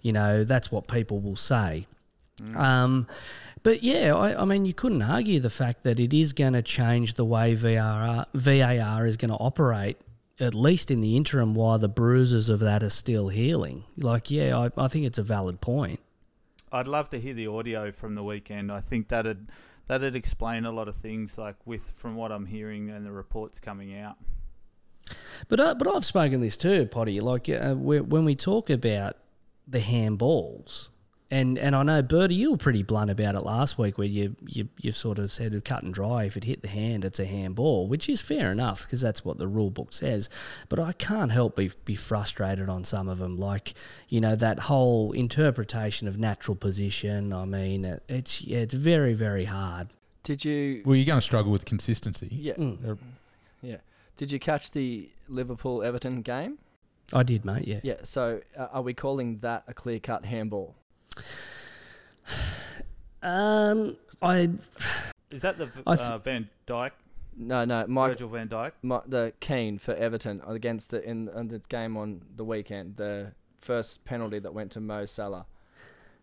[0.02, 1.86] You know, that's what people will say.
[2.54, 3.06] Um,
[3.62, 6.62] but yeah, I, I mean, you couldn't argue the fact that it is going to
[6.62, 9.96] change the way VAR, VAR is going to operate,
[10.40, 13.84] at least in the interim, while the bruises of that are still healing.
[13.96, 16.00] Like, yeah, I, I think it's a valid point.
[16.72, 18.72] I'd love to hear the audio from the weekend.
[18.72, 19.48] I think that'd
[19.86, 23.60] that'd explain a lot of things, like with from what I'm hearing and the reports
[23.60, 24.16] coming out.
[25.48, 27.20] But uh, but I've spoken this too, Potty.
[27.20, 29.16] Like uh, when we talk about
[29.66, 30.88] the handballs,
[31.32, 34.36] and and I know Bertie, you were pretty blunt about it last week, where you
[34.46, 36.24] you you sort of said cut and dry.
[36.24, 39.38] If it hit the hand, it's a handball, which is fair enough because that's what
[39.38, 40.28] the rule book says.
[40.68, 43.74] But I can't help be be frustrated on some of them, like
[44.08, 47.32] you know that whole interpretation of natural position.
[47.32, 49.88] I mean, it, it's yeah, it's very very hard.
[50.22, 50.82] Did you?
[50.84, 52.28] Well, you're going to struggle with consistency.
[52.30, 52.96] Yeah, Mm.
[53.60, 53.78] yeah.
[54.16, 56.58] Did you catch the Liverpool Everton game?
[57.12, 57.66] I did, mate.
[57.66, 57.80] Yeah.
[57.82, 57.96] Yeah.
[58.04, 60.76] So uh, are we calling that a clear cut handball?
[63.22, 64.50] Um, I
[65.30, 66.90] Is that the I th- uh, Van Dijk,
[67.36, 67.86] No, no.
[67.86, 68.72] Mike, Virgil Van Dijk?
[68.82, 73.32] Mi- the Keane for Everton against the in, in the game on the weekend, the
[73.60, 75.46] first penalty that went to Mo Salah.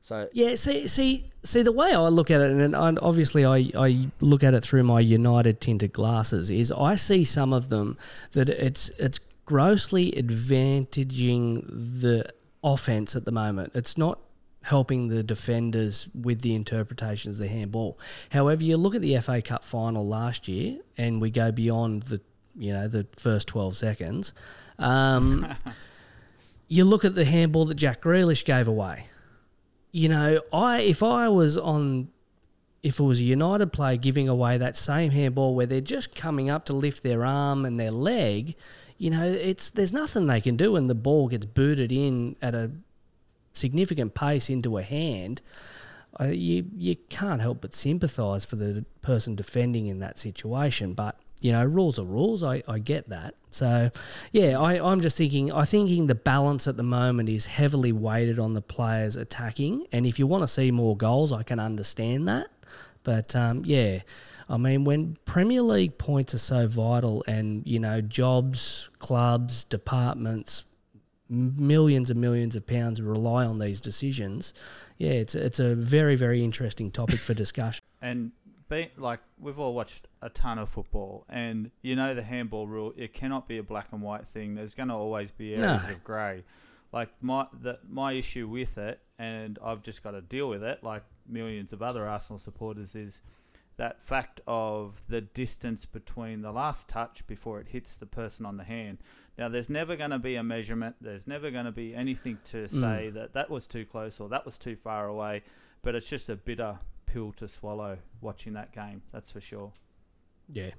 [0.02, 1.62] So Yeah, see, see, see.
[1.62, 4.84] The way I look at it, and I, obviously I, I look at it through
[4.84, 7.97] my United tinted glasses, is I see some of them
[8.32, 11.65] that it's it's grossly advantaging
[12.02, 12.25] the
[12.63, 13.71] offense at the moment.
[13.73, 14.19] It's not
[14.69, 17.99] helping the defenders with the interpretations of the handball.
[18.32, 22.21] However, you look at the FA Cup final last year, and we go beyond the
[22.58, 24.34] you know the first twelve seconds.
[24.77, 25.47] Um,
[26.67, 29.05] you look at the handball that Jack Grealish gave away
[29.91, 32.10] you know, I if I was on
[32.82, 36.49] if it was a United player giving away that same handball where they're just coming
[36.49, 38.55] up to lift their arm and their leg,
[38.97, 42.55] you know, it's there's nothing they can do and the ball gets booted in at
[42.55, 42.71] a
[43.60, 45.41] significant pace into a hand.
[46.19, 51.19] Uh, you you can't help but sympathise for the person defending in that situation, but
[51.41, 52.43] you know, rules are rules.
[52.43, 53.36] I, I get that.
[53.50, 53.89] So,
[54.32, 58.39] yeah, I, I'm just thinking, I thinking the balance at the moment is heavily weighted
[58.39, 59.88] on the players attacking.
[59.91, 62.48] And if you want to see more goals, I can understand that.
[63.04, 64.02] But, um, yeah,
[64.50, 70.63] I mean, when Premier League points are so vital and, you know, jobs, clubs, departments,
[71.30, 74.54] millions and millions of pounds rely on these decisions,
[74.98, 77.82] yeah, it's, it's a very, very interesting topic for discussion.
[78.02, 78.32] And
[78.70, 82.94] be, like we've all watched a ton of football, and you know the handball rule.
[82.96, 84.56] It cannot be a black and white thing.
[84.56, 85.89] There's going to always be areas No.
[85.92, 86.46] of grey.
[86.94, 90.82] Like my the, my issue with it, and I've just got to deal with it,
[90.82, 93.22] like millions of other Arsenal supporters, is
[93.76, 98.56] that fact of the distance between the last touch before it hits the person on
[98.56, 99.00] the hand.
[99.39, 100.97] Now, there's never going to be a measurement.
[100.99, 102.69] There's never going to be anything to mm.
[102.69, 105.43] say that that was too close or that was too far away.
[105.82, 109.02] But it's just a bitter pill to swallow watching that game.
[109.13, 109.71] That's for sure.
[110.52, 110.71] Yeah.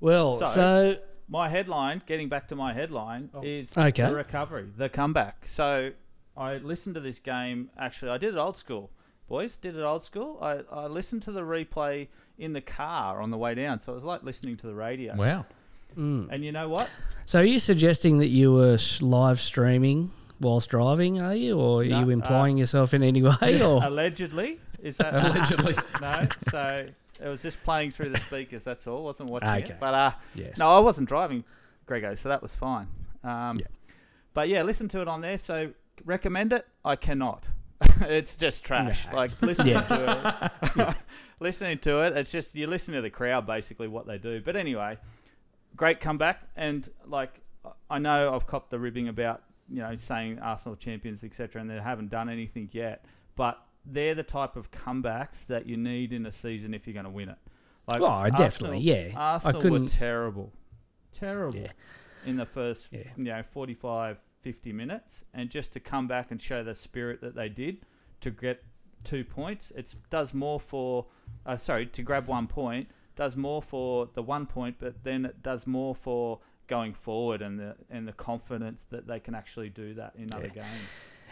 [0.00, 0.96] Well, So- so,
[1.28, 4.08] My headline, getting back to my headline, oh, is Okay.
[4.08, 5.46] the recovery, the comeback.
[5.46, 5.92] So
[6.36, 7.70] I listened to this game.
[7.78, 8.90] Actually, I did it old school,
[9.28, 9.56] boys.
[9.56, 10.38] Did it old school.
[10.42, 12.08] I, I listened to the replay
[12.38, 13.78] in the car on the way down.
[13.78, 15.14] So it was like listening to the radio.
[15.14, 15.44] Wow.
[15.96, 16.88] And you know what?
[17.24, 21.22] so are you suggesting that you were live streaming whilst driving?
[21.22, 23.62] Are you, or are No, you uh, implying yourself in any way?
[23.62, 25.74] Or Allegedly, is that Allegedly.
[26.00, 26.26] no?
[26.50, 26.86] So
[27.22, 28.64] it was just playing through the speakers.
[28.64, 29.04] That's all.
[29.04, 29.72] wasn't watching Okay.
[29.72, 29.76] it.
[29.80, 30.58] But uh, yes.
[30.58, 31.44] No, I wasn't driving,
[31.86, 32.88] Grego, so that was fine.
[33.22, 33.66] Um, Yeah.
[34.32, 35.38] But yeah, listen to it on there.
[35.38, 35.70] So
[36.04, 36.66] recommend it?
[36.84, 37.46] I cannot.
[38.02, 39.06] it's just trash.
[39.10, 39.16] No.
[39.16, 39.88] Like listening Yes.
[39.88, 40.52] to
[40.88, 40.94] it,
[41.40, 44.40] listening to it, it's just you listen to the crowd basically what they do.
[44.40, 44.98] But anyway,
[45.76, 47.40] great comeback, and like
[47.90, 51.60] I know I've copped the ribbing about you know saying Arsenal champions etc.
[51.60, 53.04] and they haven't done anything yet,
[53.36, 57.04] but they're the type of comebacks that you need in a season if you're going
[57.04, 57.38] to win it.
[57.86, 59.08] Like Oh, definitely, yeah.
[59.16, 60.52] I Arsenal were couldn't- terrible,
[61.12, 61.70] terrible Yeah.
[62.26, 63.04] in the first Yeah.
[63.16, 67.34] you know 45 50 minutes and just to come back and show the spirit that
[67.34, 67.78] they did
[68.20, 68.62] to get
[69.04, 71.06] two points it does more for
[71.46, 75.42] uh, sorry to grab one point does more for the one point but then it
[75.42, 79.94] does more for going forward and the and the confidence that they can actually do
[79.94, 80.88] that in other games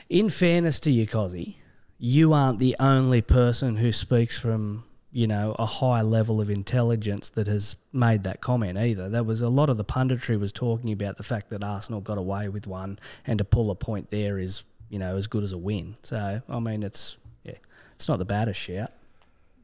[0.09, 1.57] in fairness to you, Cozzy,
[1.99, 7.31] you aren't the only person who speaks from you know a high level of intelligence
[7.31, 9.09] that has made that comment either.
[9.09, 12.19] There was a lot of the punditry was talking about the fact that Arsenal got
[12.19, 15.53] away with one, and to pull a point there is you know as good as
[15.53, 15.97] a win.
[16.03, 17.59] So I mean, it's yeah,
[17.95, 18.93] it's not the baddest shout.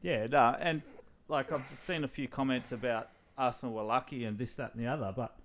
[0.01, 0.83] Yeah, no, and
[1.27, 4.87] like I've seen a few comments about Arsenal were lucky and this, that, and the
[4.87, 5.35] other, but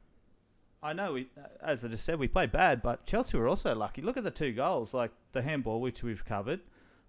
[0.82, 3.74] I know we, uh, as I just said, we played bad, but Chelsea were also
[3.74, 4.00] lucky.
[4.00, 6.60] Look at the two goals, like the handball, which we've covered,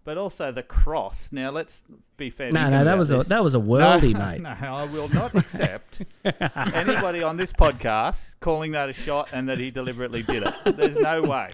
[0.04, 1.32] but also the cross.
[1.32, 1.84] Now let's
[2.18, 2.52] be fair.
[2.52, 3.28] No, no, that was a this.
[3.30, 4.42] that was a worldie, no, mate.
[4.42, 6.02] No, I will not accept
[6.74, 10.76] anybody on this podcast calling that a shot and that he deliberately did it.
[10.76, 11.50] There's no way.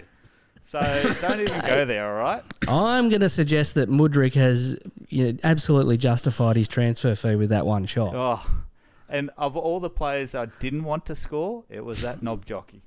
[0.68, 0.80] So
[1.22, 2.42] don't even go there, all right?
[2.68, 4.76] I'm going to suggest that Mudryk has
[5.08, 8.14] you know, absolutely justified his transfer fee with that one shot.
[8.14, 8.62] Oh,
[9.08, 12.82] and of all the players I didn't want to score, it was that knob jockey.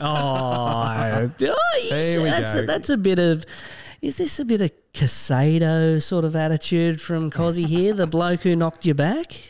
[0.00, 2.60] Oh, There we that's, go.
[2.62, 3.44] A, that's a bit of.
[4.02, 8.56] Is this a bit of Casado sort of attitude from Cozzy here, the bloke who
[8.56, 9.40] knocked you back?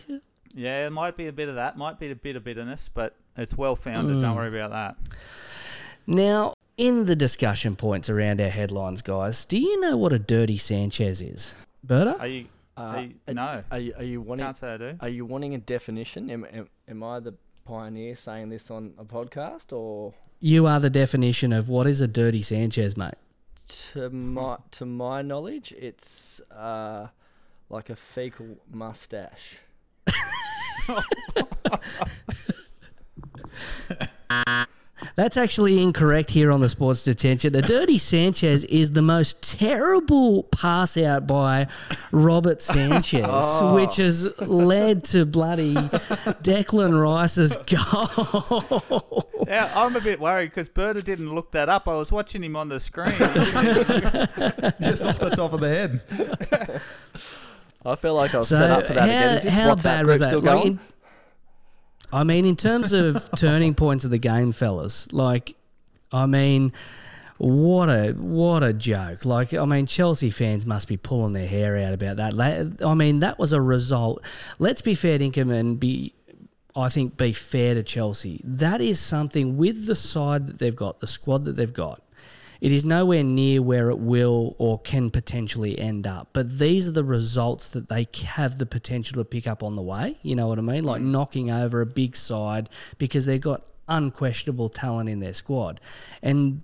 [0.53, 3.17] Yeah, it might be a bit of that, might be a bit of bitterness, but
[3.39, 4.21] it's well founded.
[4.21, 4.37] Don't hmm.
[4.37, 4.97] worry about that.
[6.07, 10.57] Now, in the discussion points around our headlines, guys, do you know what a dirty
[10.57, 11.53] Sanchez is?
[11.85, 12.19] Berta?
[12.19, 12.47] Are you?
[12.77, 14.47] Uh, are you are- no, Are you, are you wanting?
[14.47, 14.97] can't say I do.
[15.01, 16.31] Are you wanting a definition?
[16.31, 17.35] Am, am, am I the
[17.67, 22.09] pioneer saying this on a podcast, or You are the definition of what is a
[22.09, 23.15] dirty Sanchez, mate.
[23.93, 27.09] to my to my knowledge, it's uh,
[27.69, 29.59] like a fecal mustache.
[35.17, 37.55] That's actually incorrect here on the Sports Detention.
[37.55, 41.67] A dirty Sanchez is the most terrible pass out by
[42.13, 43.75] Robert Sanchez, Oh.
[43.75, 49.31] which has led to bloody Declan Rice's goal.
[49.47, 51.89] Yeah, I'm a bit worried because Berta didn't look that up.
[51.89, 53.13] I was watching him on the screen.
[54.81, 56.01] Just off the top of the head.
[57.85, 59.35] I feel like I was So set up for that again.
[59.39, 60.27] Is this how WhatsApp bad was that?
[60.27, 60.67] still Like, going?
[60.75, 60.81] in-
[62.13, 65.55] I mean, in terms of turning points of the game, fellas, like,
[66.13, 66.73] I mean,
[67.39, 69.25] what a what a joke!
[69.25, 72.85] Like, I mean, Chelsea fans must be pulling their hair out about that.
[72.85, 74.23] I mean, that was a result.
[74.59, 76.15] Let's be fair, Dinkum, and be.
[76.77, 78.41] I think be fair to Chelsea.
[78.45, 82.03] That is something with the side that they've got, the squad that they've got.
[82.61, 86.29] It is nowhere near where it will or can potentially end up.
[86.33, 89.83] But these are the results that they have the potential to pick up on the
[89.83, 90.19] way.
[90.23, 90.85] You know what I mean?
[90.85, 91.07] Like mm.
[91.07, 92.69] knocking over a big side
[92.99, 95.81] because they've got unquestionable talent in their squad.
[96.23, 96.63] And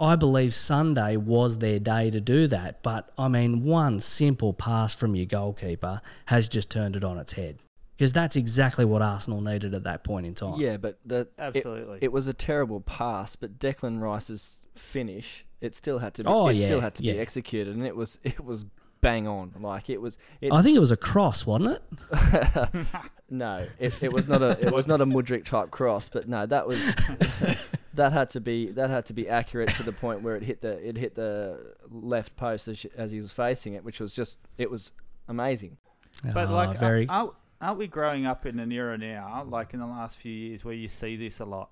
[0.00, 2.82] I believe Sunday was their day to do that.
[2.82, 7.34] But I mean, one simple pass from your goalkeeper has just turned it on its
[7.34, 7.58] head.
[8.00, 10.58] Because that's exactly what Arsenal needed at that point in time.
[10.58, 11.98] Yeah, but the, Absolutely.
[12.00, 13.36] it, was a terrible pass.
[13.36, 16.26] But Declan Rice's finish, it still had to be.
[16.26, 17.12] Oh, it yeah, still had to yeah.
[17.12, 18.64] be executed, and it was it was
[19.02, 19.52] bang on.
[19.60, 20.16] Like it was.
[20.40, 22.86] It, I think it was a cross, wasn't it?
[23.28, 26.08] no, it, it was not a it was not a Mudryk type cross.
[26.08, 26.82] But no, that was
[27.92, 30.62] that had to be that had to be accurate to the point where it hit
[30.62, 34.38] the it hit the left post as, as he was facing it, which was just
[34.56, 34.92] it was
[35.28, 35.76] amazing.
[36.24, 37.06] But Ah, like, very.
[37.08, 40.64] aren't, aren't we growing up in an era now, like in the last few years,
[40.64, 41.70] where you see this a lot?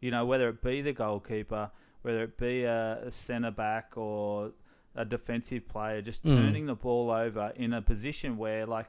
[0.00, 1.70] You know, whether it be the goalkeeper,
[2.02, 4.52] whether it be a, a centre back or
[4.94, 6.36] a defensive player, just Mm.
[6.36, 8.86] turning the ball over in a position where, like,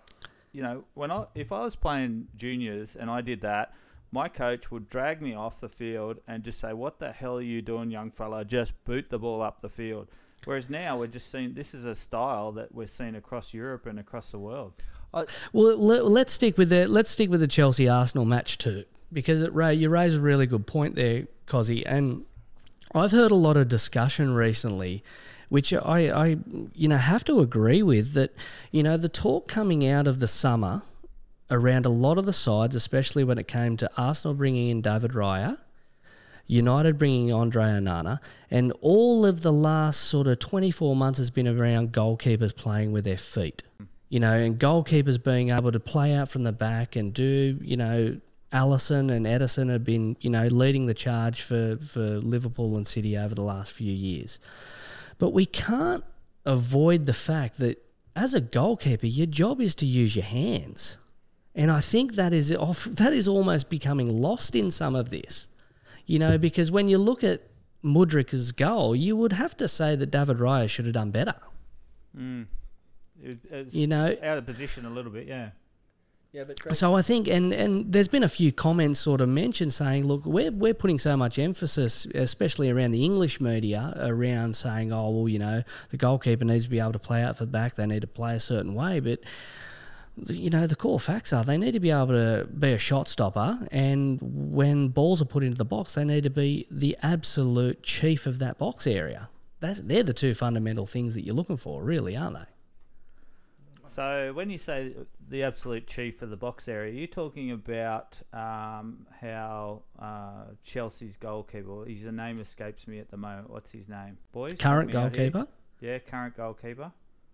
[0.51, 3.73] you know, when I if I was playing juniors and I did that,
[4.11, 7.41] my coach would drag me off the field and just say, "What the hell are
[7.41, 8.43] you doing, young fella?
[8.43, 10.07] Just boot the ball up the field."
[10.43, 13.99] Whereas now we're just seeing this is a style that we're seeing across Europe and
[13.99, 14.73] across the world.
[15.13, 19.41] Well, let, let's stick with the let's stick with the Chelsea Arsenal match too, because
[19.41, 22.25] it you raise a really good point there, Cozzy, and
[22.93, 25.03] I've heard a lot of discussion recently,
[25.49, 26.37] which I, I
[26.73, 28.33] you know have to agree with that.
[28.71, 30.83] You know, the talk coming out of the summer
[31.49, 35.11] around a lot of the sides, especially when it came to Arsenal bringing in David
[35.11, 35.57] Raya.
[36.47, 38.19] United bringing Andre Onana,
[38.49, 43.05] and all of the last sort of 24 months has been around goalkeepers playing with
[43.05, 43.63] their feet.
[44.11, 47.77] You know, and goalkeepers being able to play out from the back and do, you
[47.77, 48.19] know,
[48.51, 53.17] Alisson and Ederson have been, you know, leading the charge for, for Liverpool and City
[53.17, 54.37] over the last few years.
[55.17, 56.03] But we can't
[56.45, 57.81] avoid the fact that
[58.13, 60.97] as a goalkeeper, your job is to use your hands.
[61.55, 65.47] And I think that is off, that is almost becoming lost in some of this.
[66.05, 67.43] You know, because when you look at
[67.81, 71.35] Mudryk's goal, you would have to say that David Raya should have done better.
[72.17, 72.47] Mm.
[73.23, 75.51] It, it's You know, out of position a little bit, yeah.
[76.31, 79.73] yeah, but So I think, and, and there's been a few comments sort of mentioned
[79.73, 84.91] saying, look, we're, we're putting so much emphasis, especially around the English media, around saying,
[84.91, 87.51] oh, well, you know, the goalkeeper needs to be able to play out for the
[87.51, 88.99] back, they need to play a certain way.
[88.99, 89.19] But,
[90.27, 93.07] you know, the core facts are they need to be able to be a shot
[93.07, 97.83] stopper, and when balls are put into the box, they need to be the absolute
[97.83, 99.29] chief of that box area.
[99.59, 102.50] That's, they're the two fundamental things that you're looking for, really, aren't they?
[103.91, 104.95] So when you say
[105.27, 111.83] the absolute chief of the box area, you're talking about um, how uh, Chelsea's goalkeeper,
[111.85, 113.49] his name escapes me at the moment.
[113.49, 114.17] What's his name?
[114.31, 114.53] Boys?
[114.53, 115.29] Current me out here.
[115.29, 115.51] goalkeeper?
[115.81, 116.89] Yeah, current goalkeeper.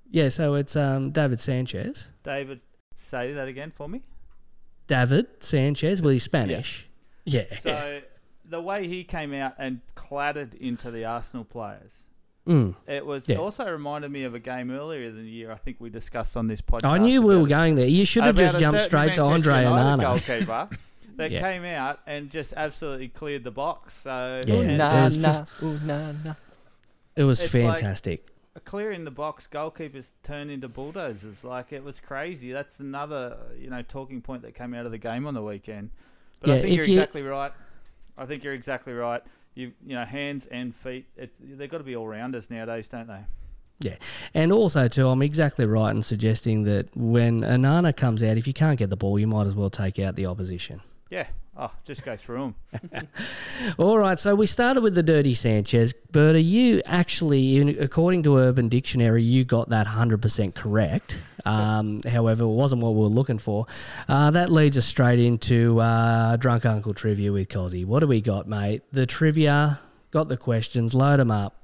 [0.09, 2.11] Yeah, so it's um, David Sanchez.
[2.23, 2.61] David,
[2.95, 4.01] say that again for me.
[4.87, 6.87] David Sanchez, well, he's Spanish.
[7.23, 7.53] Yeah.
[7.53, 8.01] So
[8.45, 12.06] the way he came out and clattered into the Arsenal players,
[12.47, 12.75] Mm.
[12.87, 13.37] it was Yeah.
[13.37, 15.51] also reminded me of a game earlier in the year.
[15.51, 16.85] I think we discussed on this podcast.
[16.85, 17.87] I knew we were going there.
[17.87, 20.01] You should have just jumped certain straight to Andre United Onana.
[20.01, 20.69] goalkeeper
[21.17, 21.41] that Yeah.
[21.41, 23.95] came out and just absolutely cleared the box.
[23.95, 26.33] So Yeah, and it nah, was nah, ooh, nah, nah.
[27.15, 28.27] It was It's like- fantastic.
[28.63, 31.43] clearing the box, goalkeepers turn into bulldozers.
[31.43, 32.51] Like it was crazy.
[32.51, 35.89] That's another you know talking point that came out of the game on the weekend.
[36.41, 37.51] But I think you're you- exactly right.
[38.17, 39.21] I think you're exactly right.
[39.57, 41.07] You you know hands and feet.
[41.17, 43.25] It's, they've got to be all rounders nowadays, don't they?
[43.79, 43.95] Yeah.
[44.33, 48.53] And also, too, I'm exactly right in suggesting that when Onana comes out, if you
[48.53, 50.81] can't get the ball, you might as well take out the opposition.
[51.09, 51.27] Yeah.
[51.59, 53.07] Oh, just go through them.
[53.79, 55.93] All right, so we started with the dirty Sanchez.
[56.11, 61.19] Berta, you actually, in- according to Urban Dictionary, you got that 100% correct.
[61.45, 63.65] Um, however, it wasn't what we were looking for.
[64.07, 67.85] Uh, that leads us straight into uh, Drunk Uncle Trivia with Cozzy.
[67.85, 68.83] What do we got, mate?
[68.91, 69.79] The trivia,
[70.11, 71.55] got the questions, load them up.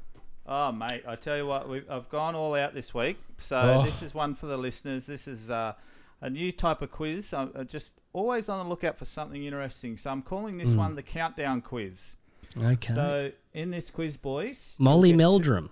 [0.47, 3.17] Oh, mate, I tell you what, we've, I've gone all out this week.
[3.37, 3.83] So Oh.
[3.83, 5.05] this is one for the listeners.
[5.05, 5.73] This is uh,
[6.21, 7.31] a new type of quiz.
[7.33, 9.97] I'm uh, just always on the lookout for something interesting.
[9.97, 12.15] So I'm calling this one the countdown quiz.
[12.61, 12.93] Okay.
[12.93, 15.69] So in this quiz, boys, Molly get to- Meldrum.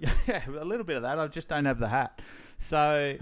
[0.28, 1.18] yeah, a little bit of that.
[1.18, 2.20] I just don't have the hat.
[2.58, 3.16] So,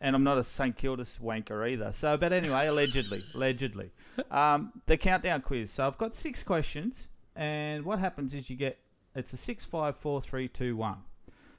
[0.00, 1.92] and I'm not a St Kilda's wanker either.
[1.92, 3.90] So, but anyway, allegedly, allegedly,
[4.30, 5.70] um, the countdown quiz.
[5.70, 8.78] So I've got six questions, and what happens is you get
[9.14, 10.98] it's a six, five, four, three, two, one.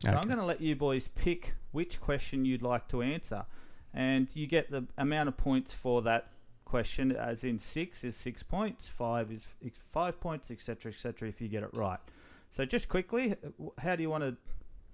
[0.03, 3.45] So I'm going to let you boys pick which question you'd like to answer,
[3.95, 6.27] and you get the amount of points for that
[6.65, 7.15] question.
[7.15, 11.29] As in six is six points, five is is five points, etc., etc.
[11.29, 11.99] If you get it right.
[12.51, 13.35] So just quickly,
[13.79, 14.35] how do you want to?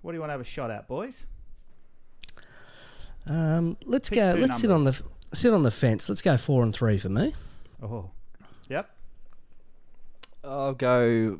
[0.04, 1.26] What do you want to have a shot at, boys?
[3.28, 4.40] Um, let's Pick go.
[4.40, 5.02] Let's sit on the
[5.34, 6.08] sit on the fence.
[6.08, 7.34] Let's go four and three for me.
[7.82, 8.12] Oh,
[8.70, 8.90] yep.
[10.44, 11.40] I'll go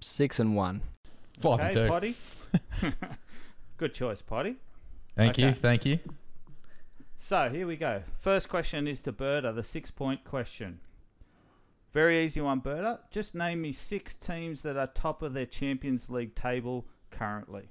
[0.00, 0.80] six and one.
[1.38, 1.88] Five and two.
[1.88, 2.14] Potty.
[3.76, 4.56] Good choice, Potty.
[5.16, 5.98] Thank you, thank you.
[7.22, 8.02] So here we go.
[8.16, 10.80] First question is to Berta, the six point question.
[11.92, 13.00] Very easy one, Berta.
[13.10, 17.68] Just name me six teams that are top of their Champions League table currently.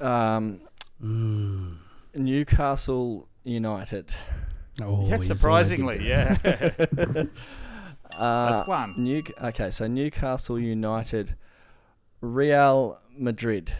[0.00, 0.60] Um,
[2.14, 4.12] Newcastle United.
[4.80, 6.38] Oh, yes, surprisingly, yeah.
[8.16, 8.94] Uh, That's one.
[8.96, 11.34] New, okay, so Newcastle United,
[12.22, 13.72] Real Madrid,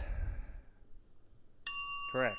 [2.11, 2.37] Correct.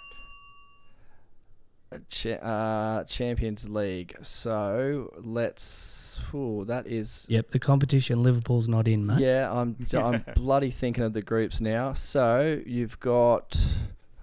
[2.09, 4.17] Cha- uh, Champions League.
[4.23, 6.21] So let's.
[6.35, 7.27] Ooh, that is.
[7.29, 8.23] Yep, the competition.
[8.23, 9.21] Liverpool's not in, mate.
[9.21, 9.77] Yeah, I'm.
[9.95, 11.93] I'm bloody thinking of the groups now.
[11.95, 13.57] So you've got.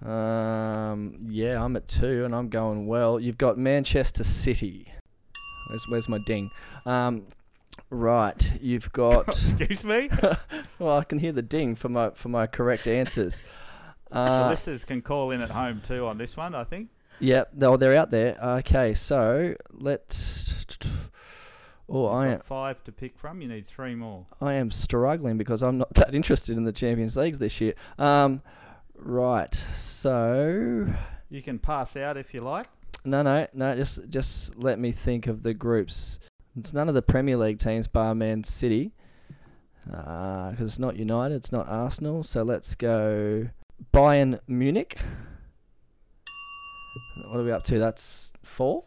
[0.04, 3.18] Um, yeah, I'm at two, and I'm going well.
[3.18, 4.92] You've got Manchester City.
[5.68, 6.50] Where's, where's my ding?
[6.84, 7.24] Um,
[7.90, 9.28] right, you've got.
[9.28, 10.08] Excuse me.
[10.78, 13.42] well, I can hear the ding for my for my correct answers.
[14.10, 16.54] the Uh, listeners can call in at home too on this one.
[16.54, 16.90] I think.
[17.20, 18.36] Yep, no, they're out there.
[18.42, 20.52] Okay, so let's.
[21.88, 23.40] Oh, I am five to pick from.
[23.40, 24.26] You need three more.
[24.40, 27.74] I am struggling because I'm not that interested in the Champions Leagues this year.
[27.98, 28.42] Um,
[28.96, 30.86] right, so
[31.30, 32.66] You can pass out if you like.
[33.04, 33.76] no, no, no.
[33.76, 36.18] Just just let me think of the groups.
[36.58, 38.92] It's none of the Premier League teams, bar Man City,
[39.84, 42.22] because it's not United, it's not Arsenal.
[42.24, 43.48] So let's go
[43.94, 44.98] Bayern Munich.
[47.28, 47.78] What are we up to?
[47.78, 48.84] That's four.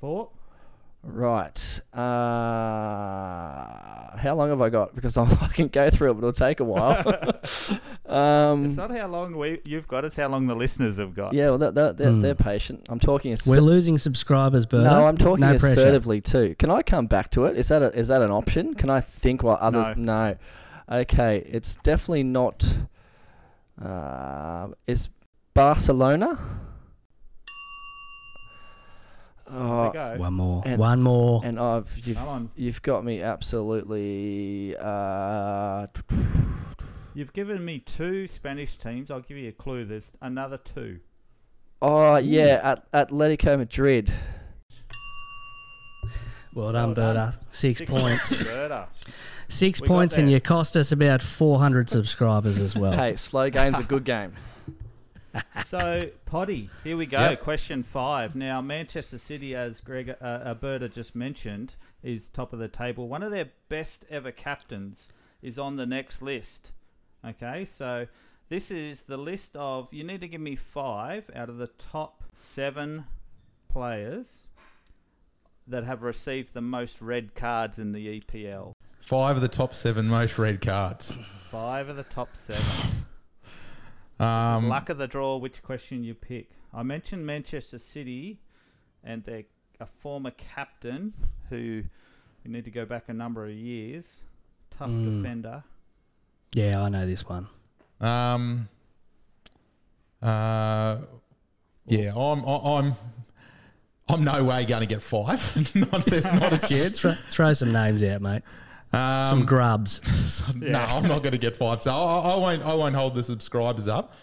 [0.00, 0.30] Four.
[1.02, 1.80] Right.
[1.92, 1.98] Uh,
[4.16, 4.94] how long have I got?
[4.94, 7.06] Because I'm, I can go through it, but it'll take a while.
[8.06, 10.04] um, It's not how long we you've got.
[10.06, 11.34] It's how long the listeners have got.
[11.34, 12.20] yeah, well, they're, they're, they're, Hmm.
[12.22, 12.86] they're patient.
[12.88, 13.32] I'm talking.
[13.32, 14.84] Asser- We're losing subscribers, Bert.
[14.84, 15.80] no, I'm talking no pressure.
[15.80, 16.54] assertively too.
[16.58, 17.56] Can I come back to it?
[17.58, 18.72] Is that a, is that an option?
[18.74, 19.88] Can I think while others?
[19.96, 20.36] No.
[20.90, 22.66] Okay, it's definitely not.
[23.82, 25.08] Uh, is
[25.54, 26.38] Barcelona?
[29.50, 30.14] There Oh, you go.
[30.16, 30.62] One more.
[30.64, 31.42] And- One more.
[31.44, 32.50] and I've you've, Come on.
[32.56, 34.74] you've got me absolutely.
[34.78, 35.86] Uh,
[37.16, 39.10] You've given me two Spanish teams.
[39.10, 39.84] I'll give you a clue.
[39.84, 40.98] There's another two.
[41.82, 42.60] oh yeah,
[42.92, 44.12] at Atletico Madrid.
[46.54, 47.14] well done, Well done.
[47.14, 47.38] Berta.
[47.50, 48.42] Six, points.
[48.42, 48.88] Berta.
[49.48, 52.92] Six We points, and you cost us about 400 subscribers as well.
[52.92, 54.32] Hey, slow game's a good game.
[55.64, 57.18] So, Potty, here we go.
[57.18, 57.40] Yep.
[57.40, 58.36] Question five.
[58.36, 63.08] Now, Manchester City, as Greg uh, Alberta just mentioned, is top of the table.
[63.08, 65.08] One of their best ever captains
[65.42, 66.72] is on the next list.
[67.26, 68.06] Okay, so
[68.48, 69.92] this is the list of.
[69.92, 73.04] You need to give me five out of the top seven
[73.68, 74.46] players
[75.66, 78.72] that have received the most red cards in the EPL.
[79.00, 81.16] Five of the top seven most red cards.
[81.50, 82.62] Five of the top seven.
[84.18, 85.36] This is Um, luck of the draw.
[85.36, 86.50] Which question you pick?
[86.72, 88.38] I mentioned Manchester City,
[89.02, 89.42] and their
[89.80, 91.12] a former captain
[91.50, 91.82] who
[92.44, 94.22] we need to go back a number of years.
[94.70, 95.22] Tough Mm.
[95.22, 95.64] defender.
[96.54, 97.48] Yeah, I know this one.
[98.00, 98.68] um,
[100.22, 100.98] uh,
[101.86, 102.92] yeah, I'm, I'm,
[104.08, 105.74] I'm no way going to get five.
[105.92, 107.00] not, there's not a chance.
[107.00, 108.42] Throw, throw some names out, mate.
[108.94, 110.00] Um, Some grubs.
[110.54, 111.82] No, I'm not going to get five.
[111.82, 112.62] So I, I won't.
[112.62, 114.14] I won't hold the subscribers up.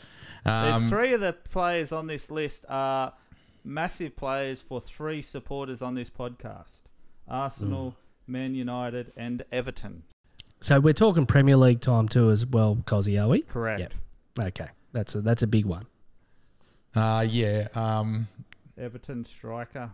[0.45, 3.13] There's Um, three of the players on this list are
[3.63, 6.81] massive players for three supporters on this podcast:
[7.27, 7.95] Arsenal,
[8.27, 10.03] Man United, and Everton.
[10.61, 13.41] So we're talking Premier League time too as well, Cozzy, are we?
[13.41, 13.79] Correct.
[13.81, 14.47] Yep.
[14.47, 15.85] Okay, that's a that's a big one.
[16.95, 17.67] uh, yeah.
[17.75, 18.27] Um,
[18.77, 19.91] Everton striker,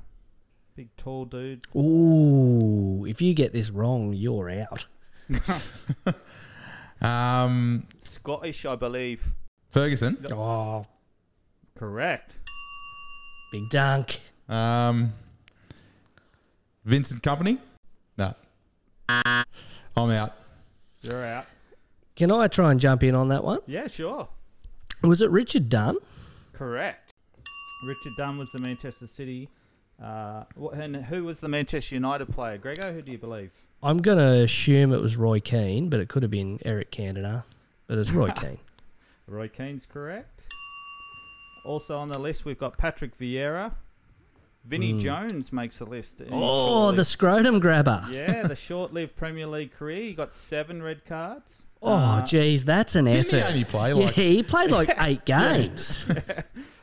[0.78, 1.64] big tall dude.
[1.76, 4.86] Ooh, if you get this wrong, you're out.
[7.02, 9.28] um, Scottish, I believe.
[9.72, 10.24] Ferguson.
[10.32, 10.86] Oh,
[11.76, 12.38] Correct.
[13.52, 14.22] big dunk.
[14.48, 15.14] Um,
[16.86, 17.58] Vincent Kompany.
[18.16, 18.36] No.
[19.10, 20.34] I'm out.
[21.02, 21.46] You're out.
[22.16, 23.62] Can I try and jump in on that one?
[23.66, 24.28] Yeah, sure.
[25.02, 25.98] Was it Richard Dunne?
[26.54, 27.14] Correct.
[27.88, 29.50] Richard Dunne was the Manchester City.
[30.02, 30.44] Uh,
[30.74, 32.58] and who was the Manchester United player?
[32.58, 33.52] Grego, who do you believe?
[33.82, 37.44] I'm going to assume it was Roy Keane, but it could have been Eric Cantona.
[37.88, 38.60] But it's Roy Keane.
[39.28, 40.42] Roy Keane's correct.
[41.66, 43.72] Also on the list, we've got Patrick Vieira.
[44.66, 46.22] Vinnie Jones makes the list.
[46.30, 48.04] Oh, short- the scrotum grabber.
[48.12, 50.02] yeah, the short-lived Premier League career.
[50.04, 51.64] He got seven red cards.
[51.82, 53.48] Oh, Uh, geez, that's an Didn't he effort.
[53.50, 56.06] only play yeah, he played like eight games.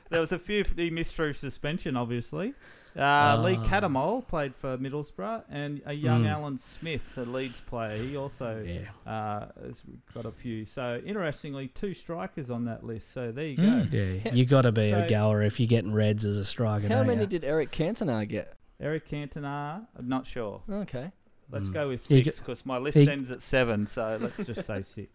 [0.09, 2.55] There was a few he missed through suspension, obviously.
[2.97, 3.65] Uh, Lee Ah.
[3.65, 6.29] Cattermole played for Middlesbrough, and a young Mm.
[6.31, 7.97] Alan Smith, a Leeds player.
[8.01, 9.11] He also yeah.
[9.13, 9.83] uh, has
[10.15, 10.65] got a few.
[10.65, 13.11] So interestingly, two strikers on that list.
[13.13, 13.63] So there you go.
[13.63, 14.23] Mm.
[14.25, 16.87] Yeah, you got to be So- a goer if you're getting reds as a striker.
[16.87, 17.27] How many ya?
[17.27, 18.55] did Eric Cantona get?
[18.81, 20.63] Eric Cantona, I'm not sure.
[20.71, 21.11] Okay.
[21.51, 23.87] Let's go with six because my list he- ends at seven.
[23.89, 25.11] So let's just say six.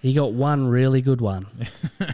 [0.00, 1.46] He got one really good one.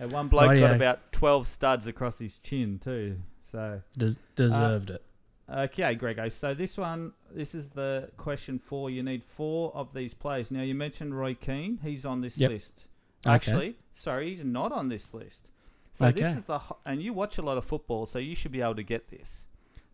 [0.00, 3.16] And one bloke got about twelve studs across his chin too.
[3.54, 5.02] So Des- deserved it.
[5.48, 6.28] Uh, okay, Grego.
[6.28, 8.90] So this one, this is the question four.
[8.90, 10.50] You need four of these players.
[10.50, 11.78] Now you mentioned Roy Keane.
[11.80, 12.50] He's on this Yep.
[12.50, 12.88] list.
[13.24, 13.32] Okay.
[13.34, 15.52] Actually, sorry, he's not on this list.
[15.92, 16.22] So Okay.
[16.22, 18.74] this is the and you watch a lot of football, so you should be able
[18.74, 19.46] to get this.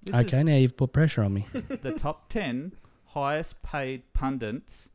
[0.07, 1.45] This okay, now you've put pressure on me.
[1.83, 2.73] the top ten
[3.05, 4.89] highest paid pundits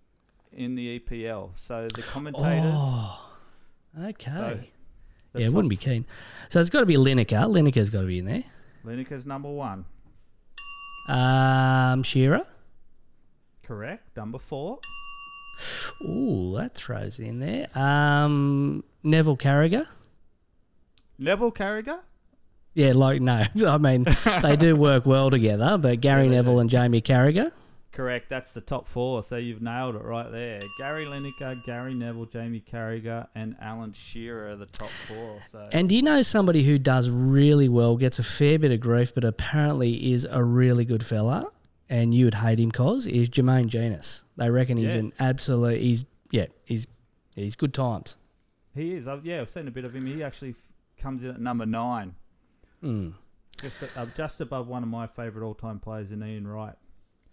[0.52, 1.52] in the EPL.
[1.56, 2.74] So the commentators.
[2.76, 3.38] Oh,
[4.06, 4.32] okay.
[4.32, 4.60] So
[5.40, 6.06] yeah, top- wouldn't be keen.
[6.50, 7.46] So it's got to be Lineker.
[7.50, 8.44] Lineker's got to be in there.
[8.86, 9.86] Lineker's number one.
[11.10, 12.44] Um, Shearer.
[13.66, 14.16] Correct.
[14.16, 14.80] Number four.
[16.04, 17.68] Ooh, that throws it in there.
[17.78, 19.88] Um, Neville Carragher.
[21.18, 22.00] Neville Carragher.
[22.74, 24.06] Yeah, like no, I mean
[24.42, 25.78] they do work well together.
[25.78, 26.60] But Gary Yeah, Neville do.
[26.60, 27.52] and Jamie Carragher.
[27.96, 28.28] Correct.
[28.30, 29.24] That's the top four.
[29.24, 30.60] So you've nailed it right there.
[30.78, 35.40] Gary Lineker, Gary Neville, Jamie Carragher, and Alan Shearer are the top four.
[35.50, 38.80] So And do you know somebody who does really well, gets a fair bit of
[38.82, 41.50] grief, but apparently is a really good fella,
[41.90, 44.24] and you would hate him cause is Jermaine Jenas.
[44.38, 45.00] They reckon he's Yeah.
[45.00, 45.80] an absolute.
[45.82, 46.88] He's yeah, he's
[47.36, 48.18] he's good times.
[48.76, 49.08] he is.
[49.08, 50.06] I've, yeah, I've seen a bit of him.
[50.06, 50.58] He actually f-
[51.02, 52.14] comes in at number nine,
[52.84, 53.14] Mm.
[53.62, 56.76] just a, uh, just above one of my favourite all-time players in Ian Wright.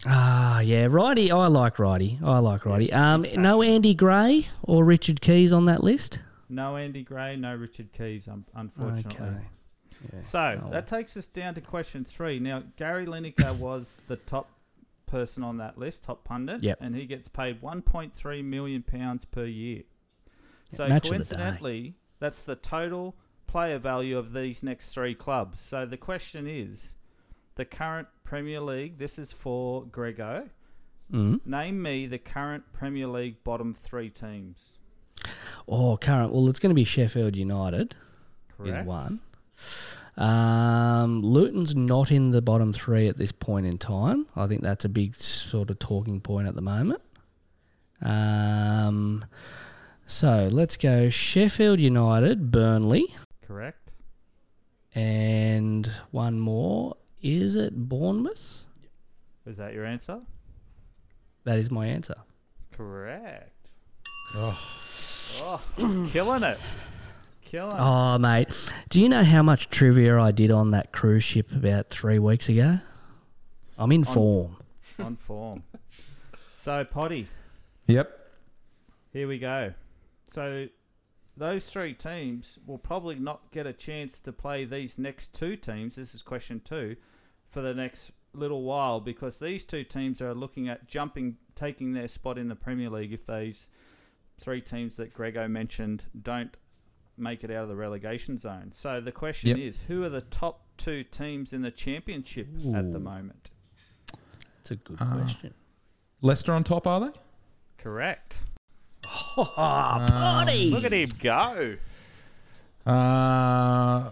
[0.07, 1.31] Ah, yeah, Righty.
[1.31, 2.19] I like Righty.
[2.25, 2.93] I like Righty.
[2.93, 6.19] Um, he's no Andy Gray or Richard Keys on that list.
[6.49, 9.27] No Andy Gray, no Richard Keys, um, unfortunately.
[9.29, 9.39] Okay.
[10.13, 10.21] Yeah.
[10.23, 12.41] So Oh, that takes us down to question three.
[12.41, 14.51] Now, Gary Lineker was the top
[15.07, 16.79] person on that list, top pundit, Yep.
[16.81, 19.83] and he gets paid 1.3 million pounds per year.
[20.71, 23.15] So Match of the coincidentally, that's the total
[23.47, 25.61] player value of these next three clubs.
[25.61, 26.95] So the question is,
[27.55, 28.99] the current Premier League.
[28.99, 30.49] This is for Grego.
[31.13, 31.47] Mm.
[31.47, 34.57] Name me the current Premier League bottom three teams.
[35.69, 36.33] Oh, current.
[36.33, 37.95] Well, it's going to be Sheffield United.
[38.57, 38.79] Correct.
[38.81, 39.21] is one.
[40.17, 44.27] Um, Luton's not in the bottom three at this point in time.
[44.37, 47.01] I think that's a big sort of talking point at the moment.
[48.03, 49.25] Um,
[50.05, 53.15] so let's go Sheffield United, Burnley,
[53.47, 53.91] Correct.
[54.95, 56.97] and one more.
[57.23, 58.65] Is it Bournemouth?
[59.47, 60.21] Is that your answer?
[61.45, 62.17] That is my answer.
[62.73, 63.71] Correct.
[64.35, 64.59] Oh,
[65.41, 66.59] Oh, killing it.
[67.43, 67.81] Killing it.
[67.81, 68.73] Oh, mate.
[68.89, 72.49] Do you know how much trivia I did on that cruise ship about three weeks
[72.49, 72.79] ago?
[73.79, 74.57] I'm in form.
[74.99, 75.63] On form.
[76.55, 77.27] So, Potty,
[77.87, 78.31] yep.
[79.13, 79.73] here we go.
[80.27, 80.67] So,
[81.37, 85.97] those three teams will probably not get a chance to play these next two teams.
[85.97, 86.97] This is question two
[87.53, 92.09] for the next little while because these two teams are looking at jumping, taking their
[92.09, 93.69] spot in the Premier League if those
[94.41, 96.57] three teams that Grego mentioned don't
[97.19, 98.71] make it out of the relegation zone.
[98.73, 99.59] So the question Yep.
[99.59, 103.51] is, who are the top two teams in the championship at the moment?
[104.61, 105.13] It's a good Ah.
[105.19, 105.53] question.
[106.23, 107.13] Leicester on top, are they?
[107.79, 108.41] Correct.
[109.35, 110.71] Oh, Potty!
[110.71, 111.77] Look at him go.
[112.85, 114.11] Uh,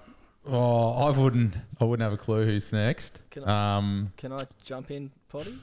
[0.49, 1.55] oh, I wouldn't.
[1.81, 3.23] I wouldn't have a clue who's next.
[3.31, 5.59] Can I- Um, Can I jump in, Potty?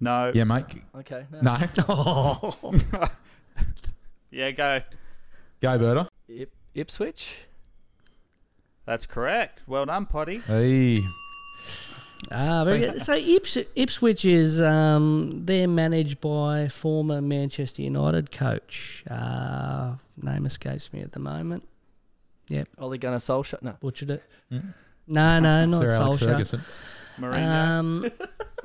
[0.00, 0.32] No.
[0.34, 0.64] yeah, mate.
[0.96, 1.26] Okay.
[1.30, 1.40] No.
[1.56, 1.58] No,
[1.88, 2.74] Oh.
[4.30, 4.80] Yeah, go.
[5.60, 6.08] go Berta.
[6.28, 7.34] Ip- Ipswich.
[8.86, 9.62] That's correct.
[9.66, 10.38] Well done, Potty.
[10.38, 10.98] Hey,
[12.30, 13.02] Ah, very good.
[13.02, 19.04] So Ips- Ipswich is um, they're managed by former Manchester United coach.
[19.10, 21.68] Uh, name escapes me at the moment.
[22.78, 23.62] Ole Gunnar Solskjaer.
[23.62, 23.76] No.
[23.80, 24.22] Butchered it.
[24.52, 24.74] Mm.
[25.08, 26.26] No, no, not Sir Alex Solskjaer.
[26.32, 26.60] Ferguson.
[27.18, 27.78] Mourinho.
[27.78, 28.10] Um,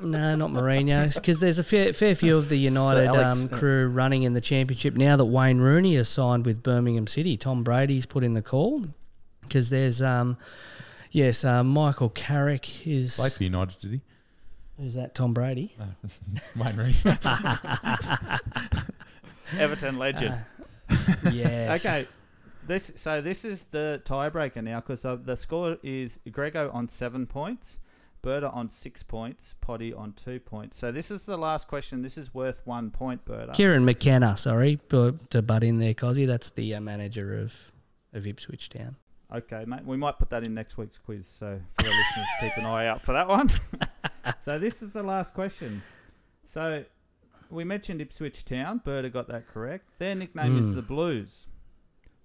[0.00, 3.88] no, not Mourinho, because there's a fair, fair few of the United Alex- um, crew
[3.88, 7.36] running in the championship now that Wayne Rooney has signed with Birmingham City.
[7.36, 8.86] Tom Brady's put in the call
[9.42, 10.38] because there's um,
[11.10, 14.00] yes, uh, Michael Carrick is Played for United, did he?
[14.78, 15.14] who's that?
[15.14, 15.74] Tom Brady.
[16.56, 16.94] Wayne Rooney.
[19.58, 20.36] Everton legend.
[21.32, 21.84] Yes.
[21.84, 22.06] Okay.
[22.68, 27.78] This so this is the tiebreaker now because the score is Grego on seven points,
[28.20, 30.78] Berta on six points, Potty on two points.
[30.78, 32.02] So this is the last question.
[32.02, 33.52] This is worth one point, Berta.
[33.52, 35.12] Kieran McKenna, sorry, to
[35.42, 36.26] butt in there, Cozzy.
[36.26, 37.72] That's the uh, manager of,
[38.12, 38.96] of Ipswich Town.
[39.34, 39.86] Okay, mate.
[39.86, 42.86] We might put that in next week's quiz, so for the listeners, keep an eye
[42.86, 43.48] out for that one.
[44.40, 45.80] so this is the last question.
[46.44, 46.84] So
[47.50, 48.82] we mentioned Ipswich Town.
[48.84, 49.86] Berta got that correct.
[49.98, 50.74] Their nickname is Mm.
[50.74, 51.46] the Blues.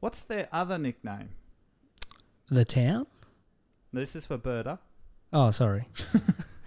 [0.04, 1.30] What's their other nickname?
[2.52, 3.08] The town?
[3.94, 4.78] This is for Berta.
[5.32, 5.88] Oh, sorry.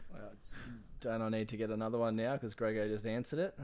[1.03, 3.59] Don't I need to get another one now because Grego just answered it?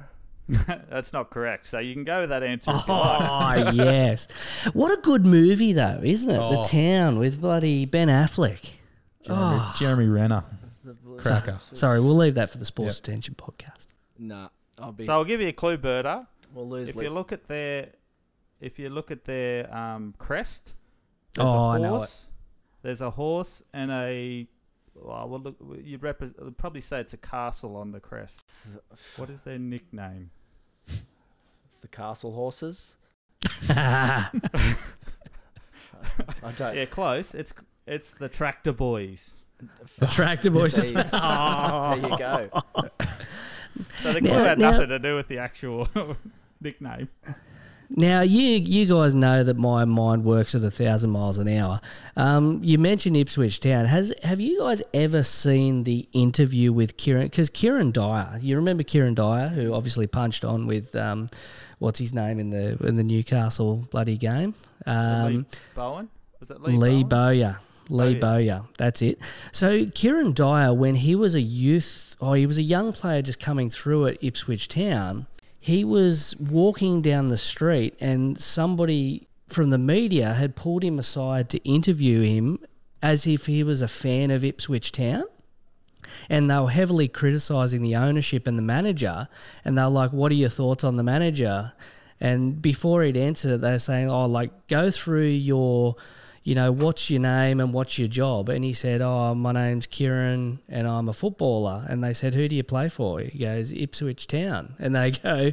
[0.90, 1.66] That's not correct.
[1.66, 3.66] So you can go with that answer if you like.
[3.68, 4.28] Oh, yes.
[4.74, 6.38] What a good movie, though, isn't it?
[6.38, 6.64] Oh.
[6.64, 8.72] The Town with bloody Ben Affleck.
[9.22, 9.74] Jeremy, Oh.
[9.78, 10.44] Jeremy Renner.
[10.84, 11.22] The Blues.
[11.22, 11.58] Cracker.
[11.72, 13.86] Sorry, we'll leave that for the Sports Detention podcast.
[14.18, 15.06] Nah, I'll be.
[15.06, 16.26] So I'll give you a clue, Berta.
[16.52, 16.90] we'll lose.
[16.90, 17.88] If you look at their,
[18.62, 20.74] if you look at their um, crest,
[21.34, 22.28] There's Oh, a I know horse.
[22.82, 24.46] There's a horse and a.
[24.94, 28.44] Well, well look, you'd repre- would probably say it's a castle on the crest.
[29.16, 30.30] What is their nickname?
[31.80, 32.94] The castle horses.
[33.70, 34.28] I
[36.56, 36.76] don't.
[36.76, 37.34] Yeah, close.
[37.34, 37.52] It's
[37.86, 39.34] it's the Tractor Boys.
[39.98, 40.74] the tractor boys.
[40.74, 41.96] There you, Oh.
[42.00, 42.50] there you go.
[44.00, 45.88] So the clue Now- had now- nothing to do with the actual
[46.60, 47.08] nickname.
[47.94, 51.80] Now you you guys know that my mind works at a thousand miles an hour.
[52.16, 53.84] Um, you mentioned Ipswich Town.
[53.84, 57.24] Has have you guys ever seen the interview with Kieran?
[57.24, 61.28] Because Kieran Dyer, you remember Kieran Dyer, who obviously punched on with um,
[61.78, 64.54] what's his name in the in the Newcastle bloody game.
[64.86, 66.08] Um, Lee Bowen
[66.42, 66.72] was it Lee?
[66.72, 67.04] Lee?
[67.04, 67.58] Bowyer.
[67.88, 68.20] Lee Bowyer.
[68.20, 68.62] Bowyer.
[68.76, 69.20] That's it.
[69.52, 73.38] So Kieran Dyer, when he was a youth, oh, he was a young player just
[73.38, 75.26] coming through at Ipswich Town.
[75.64, 81.48] He was walking down the street, and somebody from the media had pulled him aside
[81.50, 82.58] to interview him
[83.00, 85.22] as if he was a fan of Ipswich Town.
[86.28, 89.28] And they were heavily criticising the ownership and the manager.
[89.64, 91.72] And they were like, What are your thoughts on the manager?
[92.20, 95.94] And before he'd answered it, they were saying, Oh, like, go through your,
[96.44, 98.48] you know, what's your name and what's your job?
[98.48, 101.84] And he said, Oh, my name's Kieran and I'm a footballer.
[101.88, 103.20] And they said, Who do you play for?
[103.20, 104.74] He goes, Ipswich Town.
[104.78, 105.52] And they go,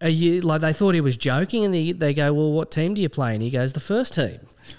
[0.00, 2.94] Are you like they thought he was joking, and they, they go, "Well, what team
[2.94, 4.38] do you play?" And he goes, "The first team."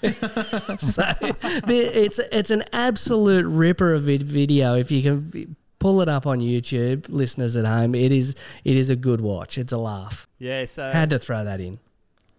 [0.78, 4.76] so the- it's it's an absolute ripper of vid- video.
[4.76, 8.34] If you can pull it up on YouTube, listeners at home, it is
[8.64, 9.58] it is a good watch.
[9.58, 10.26] It's a laugh.
[10.38, 11.78] Yeah, so Had to throw that in.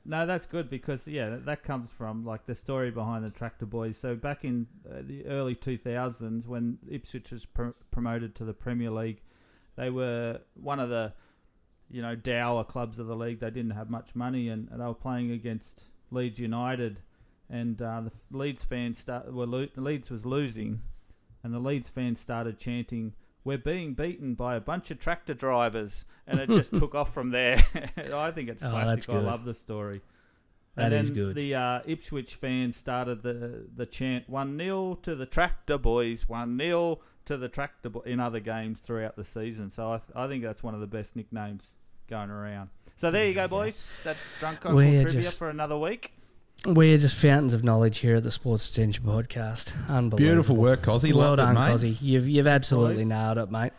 [0.04, 3.68] No, that's good because yeah, that, that comes from like the story behind the Tractor
[3.68, 3.98] Boys.
[3.98, 8.90] So back in uh, the early 2000s, when Ipswich was pr- promoted to the Premier
[8.90, 9.22] League,
[9.76, 11.14] they were one of the
[11.90, 13.40] you know dour clubs of the league.
[13.40, 17.02] They didn't have much money, and, and they were playing against Leeds United,
[17.50, 20.82] and uh, the Leeds fans start were lo- Leeds was losing,
[21.44, 23.14] and the Leeds fans started chanting.
[23.44, 27.32] We're being beaten by a bunch of tractor drivers, and it just took off from
[27.32, 27.58] there.
[28.14, 29.10] I think it's Oh, classic.
[29.10, 30.02] I love the story.
[30.76, 31.36] That and is good.
[31.36, 36.58] The uh, Ipswich fans started the the chant one 0 to the Tractor Boys, one
[36.58, 39.70] 0 to the Tractor Bo-, in other games throughout the season.
[39.70, 41.68] So I, th- I think that's one of the best nicknames
[42.10, 42.70] going around.
[42.96, 44.02] So there you go, boys.
[44.04, 46.14] That's drunk uncle We're trivia just- for another week.
[46.66, 49.74] We're just fountains of knowledge here at the Sports Detention Podcast.
[49.90, 50.18] Unbelievable.
[50.18, 51.12] Beautiful work, Cozzy.
[51.12, 51.62] Well Loved done, mate.
[51.62, 51.98] Cozzy.
[52.00, 53.08] You've you've absolutely boys.
[53.08, 53.74] nailed it, mate.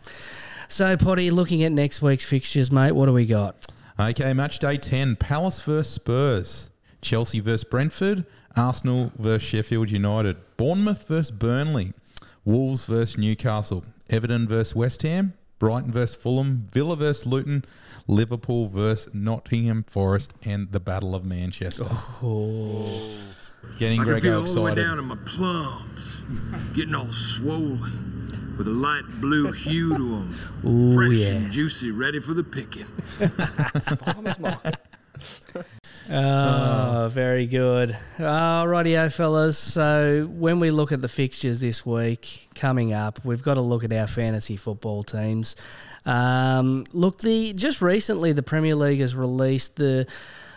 [0.67, 3.67] So, Potty, looking at next week's fixtures, mate, what do we got?
[3.99, 6.69] Okay, match day 10 Palace versus Spurs,
[7.01, 8.25] Chelsea versus Brentford,
[8.57, 11.93] Arsenal versus Sheffield United, Bournemouth versus Burnley,
[12.43, 15.33] Wolves versus Newcastle, Everton versus West Ham,
[15.63, 17.63] Brighton versus Fulham, Villa versus Luton,
[18.05, 21.85] Liverpool versus Nottingham Forest, and the Battle of Manchester.
[21.87, 23.15] Oh.
[23.77, 26.21] Getting I can Grego feel all the way down in my plums,
[26.73, 30.35] getting all swollen, with a light blue hue to them,
[30.65, 31.29] Ooh, fresh yes.
[31.29, 32.83] and juicy, ready for the picking.
[34.05, 34.79] Farmer's market.
[36.09, 37.95] Oh, very good.
[38.19, 39.57] All rightio, eh, fellas.
[39.57, 43.83] So when we look at the fixtures this week coming up, we've got to look
[43.83, 45.55] at our fantasy football teams.
[46.05, 50.07] Um, look, the just recently the Premier League has released the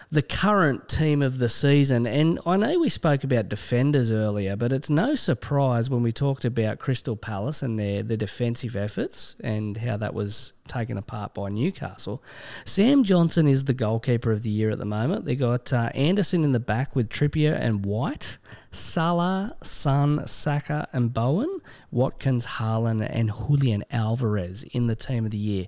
[0.09, 4.73] the current team of the season, and I know we spoke about defenders earlier, but
[4.73, 9.77] it's no surprise when we talked about Crystal Palace and their the defensive efforts and
[9.79, 12.23] how that was taken apart by Newcastle.
[12.65, 15.25] Sam Johnstone is the goalkeeper of the year at the moment.
[15.25, 18.39] They got uh, Andersen in the back with Trippier and White,
[18.71, 25.39] Salah, Son, Saka, and Bowen, Watkins, Haaland, and Julian Alvarez in the team of the
[25.39, 25.67] year.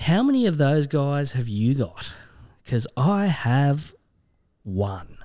[0.00, 2.12] How many of those guys have you got?
[2.70, 3.92] Because I have
[4.62, 5.18] one.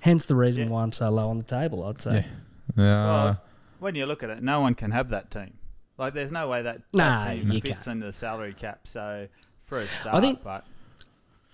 [0.00, 0.68] Hence the reason Yeah.
[0.70, 2.20] why I'm so low on the table, I'd say.
[2.20, 2.24] Uh,
[2.74, 3.42] Well,
[3.80, 5.58] when you look at it, no one can have that team.
[5.98, 7.86] Like, there's no way that, Nah, that team you fits can't.
[7.88, 8.88] into the salary cap.
[8.88, 9.28] So
[9.64, 10.64] for a start, I think- but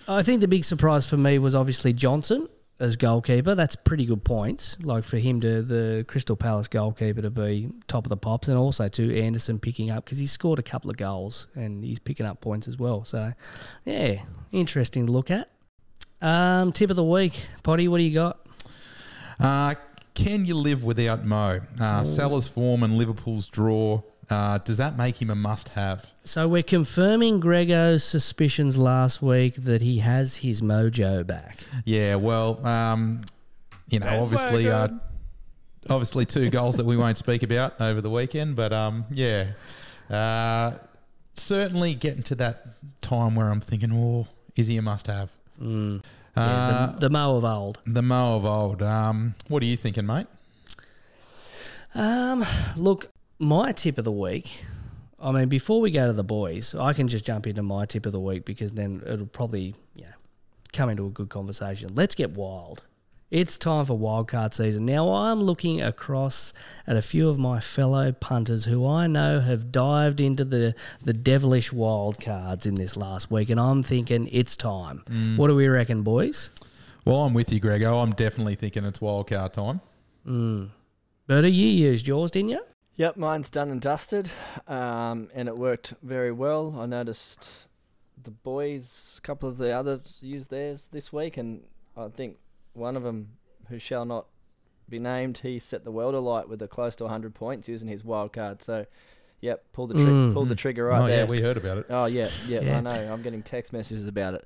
[0.07, 2.47] I think the big surprise for me was obviously Johnstone
[2.83, 3.55] as goalkeeper.
[3.55, 4.77] That's pretty good points.
[4.83, 8.59] Like for him to the Crystal Palace goalkeeper to be top of the pops, and
[8.59, 12.27] also to Andersen picking up because he scored a couple of goals and he's picking
[12.27, 13.05] up points as well.
[13.05, 13.33] So,
[13.85, 15.49] yeah, interesting to look at.
[16.21, 17.89] Um, tip of the week, Potty.
[17.89, 18.45] What do you got?
[19.39, 19.77] Uh,
[20.15, 21.61] can you live without Mo?
[21.81, 24.03] Uh, Salah's form and Liverpool's draw.
[24.31, 26.11] Uh, does that make him a must-have?
[26.25, 31.59] So we're confirming Grego's suspicions last week that he has his mojo back.
[31.85, 33.21] Yeah, well, um,
[33.91, 34.89] you know, Bad obviously, uh,
[35.91, 39.49] obviously, two goals that we won't speak about over the weekend, but um, yeah,
[40.09, 40.73] uh,
[41.35, 42.67] certainly getting to that
[43.03, 45.31] time where I'm thinking, oh, is he a must-have?
[45.61, 45.99] Yeah,
[46.37, 47.81] Uh, the, the Mo of old.
[47.85, 48.83] the Mo of old.
[48.83, 50.27] Um, what are you thinking, mate?
[51.95, 52.45] Um,
[52.77, 53.12] look,
[53.43, 54.65] my tip of the week.
[55.21, 58.07] I mean, before we go to the boys, I can just jump into my tip
[58.07, 60.13] of the week because then it'll probably, yeah,
[60.73, 61.91] come into a good conversation.
[61.95, 62.85] Let's get wild.
[63.31, 64.85] It's time for wildcard season.
[64.85, 66.53] Now, I'm looking across
[66.87, 71.15] at a few of my fellow punters who I know have dived into the, the
[71.15, 75.03] devilish wild cards in this last week, and I'm thinking it's time.
[75.37, 76.51] What do we reckon, boys?
[77.07, 77.99] Well, I'm with you, Grego.
[77.99, 79.81] I'm definitely thinking it's wildcard time.
[80.27, 80.69] Mm.
[81.27, 82.61] Berta, you used yours, didn't you?
[82.97, 84.31] Yep, mine's done and dusted,
[84.69, 86.77] um, and it worked very well.
[86.79, 87.51] I noticed
[88.23, 91.63] the boys, a couple of the others used theirs this week, and
[91.97, 92.37] I think
[92.75, 93.31] one of them,
[93.69, 94.27] who shall not
[94.91, 98.05] be named, he set the world alight with a close to 100 points using his
[98.05, 98.61] wild card.
[98.63, 98.85] So,
[99.41, 100.35] yep, pull the tri- Mm.
[100.35, 101.25] pull the trigger right oh, there.
[101.25, 101.87] yeah, we heard about it.
[101.89, 102.77] oh yeah, yeah, Yeah.
[102.77, 103.13] I know.
[103.13, 104.45] I'm getting text messages about it.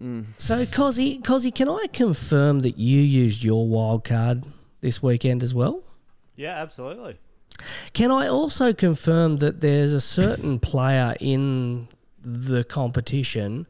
[0.00, 0.26] Mm.
[0.38, 4.46] So, Cozzy, Cozzy, can I confirm that you used your wild card
[4.80, 5.82] this weekend as well?
[6.36, 7.18] Yeah, absolutely.
[7.92, 11.88] Can I also confirm that there's a certain player in
[12.22, 13.66] the competition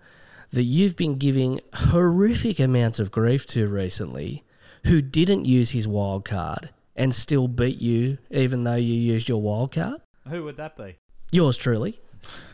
[0.51, 4.45] that you've been giving horrific amounts of grief to recently
[4.85, 9.41] who didn't use his wild card and still beat you even though you used your
[9.41, 10.01] wild card?
[10.29, 10.97] Who would that be?
[11.31, 11.99] Yours truly.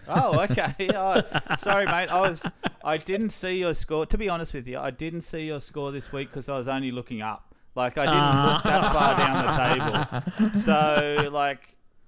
[0.07, 0.75] Oh, okay.
[0.95, 1.23] Oh,
[1.59, 2.13] sorry, mate.
[2.13, 2.45] I was.
[2.83, 4.07] I didn't see your score.
[4.07, 6.69] To be honest with you, I didn't see your score this week because I was
[6.69, 7.48] only looking up.
[7.79, 10.61] Like I didn't look that far down the table.
[10.61, 11.61] So like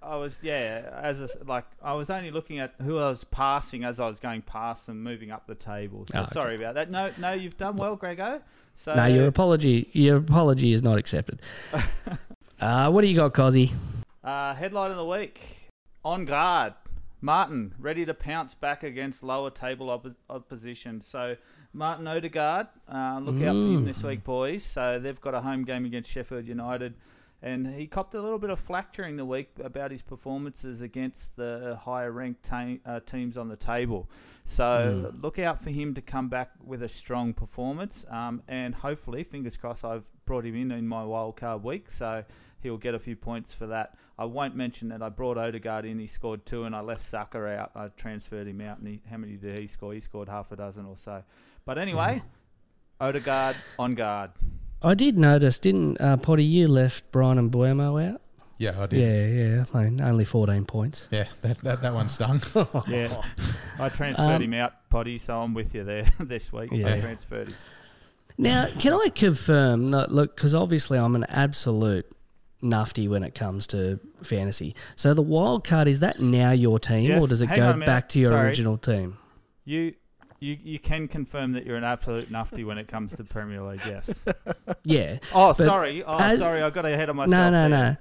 [0.03, 3.85] I was, yeah, as a, like I was only looking at who I was passing
[3.85, 6.07] as I was going past and moving up the table.
[6.11, 6.33] So Oh, okay.
[6.33, 6.91] sorry about that.
[6.91, 8.41] No, no, you've done well, Grego.
[8.75, 11.41] So no, your apology your apology is not accepted.
[12.61, 13.73] uh, what do you got, Cozzy?
[14.25, 15.41] Uh, headline of the week:
[16.05, 16.75] On guard,
[17.21, 21.01] Martin ready to pounce back against lower table oppo- opposition.
[21.01, 21.37] So
[21.73, 24.65] Martin Odegaard, uh, look out for him this week, boys.
[24.65, 26.95] So they've got a home game against Sheffield United,
[27.43, 31.37] and he copped a little bit of flack during the week about his performances against
[31.37, 34.11] the higher ranked ta- uh, teams on the table.
[34.45, 39.23] So look out for him to come back with a strong performance, um, and hopefully,
[39.23, 42.25] fingers crossed, I've brought him in in my wildcard week, so
[42.63, 43.95] he'll get a few points for that.
[44.19, 47.47] I won't mention that I brought Odegaard in, he scored two, and I left Saka
[47.47, 47.71] out.
[47.77, 49.95] I transferred him out, and he, how many did he score?
[49.95, 51.23] He scored half a dozen or so.
[51.71, 52.21] But anyway,
[53.01, 54.33] Odegaard on guard.
[54.83, 58.21] I did notice, didn't uh, Potty, you left Bryan Mbeumo out?
[58.59, 58.99] Yeah, I did.
[58.99, 59.65] Yeah, yeah.
[59.73, 61.07] I mean, only 14 points.
[61.13, 62.43] Yeah, that, that, that one stung.
[62.89, 63.23] Yeah,
[63.79, 66.73] I transferred Um, him out, Potty, so I'm with you there this week.
[66.73, 67.55] I transferred him.
[68.37, 69.91] Now, can I confirm?
[69.91, 72.05] No, look, because obviously I'm an absolute
[72.61, 74.75] nufty when it comes to fantasy.
[74.97, 77.69] So the wild card is that now your team, Yes, or does it hang go
[77.69, 77.87] on minute.
[77.87, 78.49] back to your Sorry.
[78.49, 79.19] original team?
[79.65, 79.95] You,
[80.41, 83.83] you, you can confirm that you're an absolute nufty when it comes to Premier League,
[83.87, 84.25] yes.
[84.85, 85.19] Yeah.
[85.35, 86.03] Oh, sorry.
[86.03, 86.63] Oh, as- sorry.
[86.63, 87.31] I got ahead of myself.
[87.31, 87.91] No, no, there.
[87.93, 87.97] no.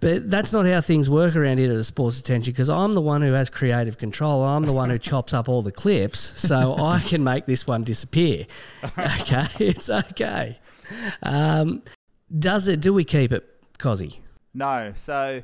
[0.00, 3.00] But that's not how things work around here at the Sports Detention because I'm the
[3.00, 4.42] one who has creative control.
[4.42, 7.84] I'm the one who chops up all the clips, so I can make this one
[7.84, 8.46] disappear.
[8.98, 10.58] Okay, it's okay.
[11.22, 11.82] Um,
[12.36, 12.80] does it?
[12.80, 13.48] Do we keep it,
[13.78, 14.18] Cozzy?
[14.54, 14.92] No.
[14.96, 15.42] So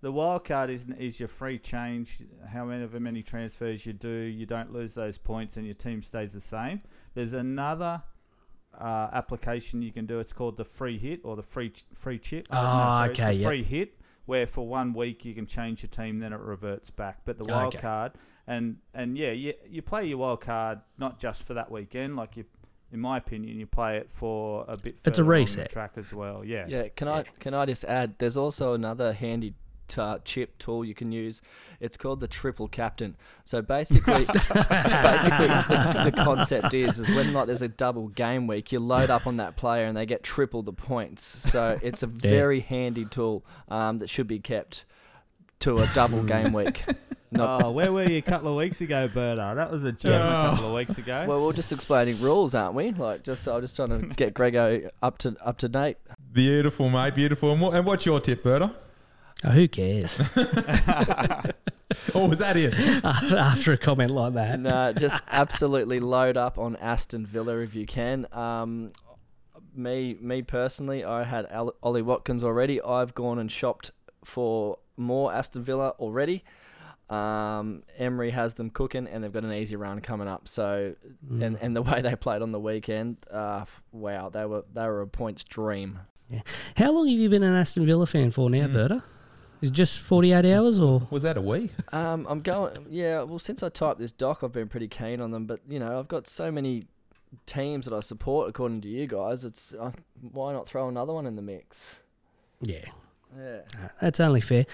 [0.00, 2.22] the wild card is is your free change.
[2.46, 6.40] However many transfers you do, you don't lose those points, and your team stays the
[6.40, 6.80] same.
[7.14, 8.02] There's another
[8.78, 10.20] uh, application you can do.
[10.20, 12.46] It's called the free hit or the free ch- free chip.
[12.52, 13.48] No, Oh, sorry, it's okay, a yep.
[13.48, 13.94] free hit
[14.26, 17.20] where for one week you can change your team, then it reverts back.
[17.24, 17.82] But the wild Okay.
[17.82, 18.12] card
[18.46, 22.14] and and yeah, you you play your wild card not just for that weekend.
[22.14, 22.44] Like you,
[22.92, 24.96] in my opinion, you play it for a bit.
[25.04, 25.70] It's a further along reset.
[25.70, 26.44] track as well.
[26.44, 26.66] Yeah.
[26.68, 28.14] Yeah, can I can I just add?
[28.18, 29.56] There's also another handy t-
[29.96, 31.40] uh, chip tool you can use.
[31.80, 33.16] It's called the triple captain.
[33.44, 38.72] So basically, basically the, the concept is is when like there's a double game week,
[38.72, 41.24] you load up on that player and they get triple the points.
[41.24, 44.84] So it's a very handy tool um, that should be kept
[45.60, 46.82] to a double game week.
[47.30, 49.52] Not, Oh, where were you a couple of weeks ago, Berta?
[49.54, 51.26] That was a gem a couple of weeks ago.
[51.28, 52.92] well, we're just explaining rules, aren't we?
[52.92, 55.98] Like, just I'm just trying to get Grego up to up to date.
[56.32, 57.14] beautiful, mate.
[57.14, 57.52] Beautiful.
[57.52, 58.74] And, what, and what's your tip, Berta?
[59.44, 60.18] Oh, who cares?
[62.14, 62.74] Oh, was that it?
[63.04, 67.86] After a comment like that, No, just absolutely load up on Aston Villa if you
[67.86, 68.26] can.
[68.32, 68.92] Um,
[69.74, 71.46] me, me personally, I had
[71.82, 72.80] Ollie Watkins already.
[72.82, 73.90] I've gone and shopped
[74.24, 76.44] for more Aston Villa already.
[77.08, 80.46] Um, Emery has them cooking, and they've got an easy run coming up.
[80.46, 80.94] So,
[81.40, 85.00] and and the way they played on the weekend, uh, wow, they were they were
[85.00, 86.00] a points dream.
[86.76, 89.02] how long have you been an Aston Villa fan for now, Berta?
[89.60, 91.02] Is it just 48 hours or?
[91.10, 91.70] Was that a we?
[91.92, 92.86] Um, I'm going.
[92.90, 95.46] Yeah, well, since I typed this doc, I've been pretty keen on them.
[95.46, 96.84] But you know, I've got so many
[97.46, 99.92] teams that I support, according to you guys, it's uh,
[100.32, 101.96] why not throw another one in the mix?
[102.60, 102.84] Yeah.
[103.36, 103.60] Yeah.
[104.00, 104.66] That's only fair.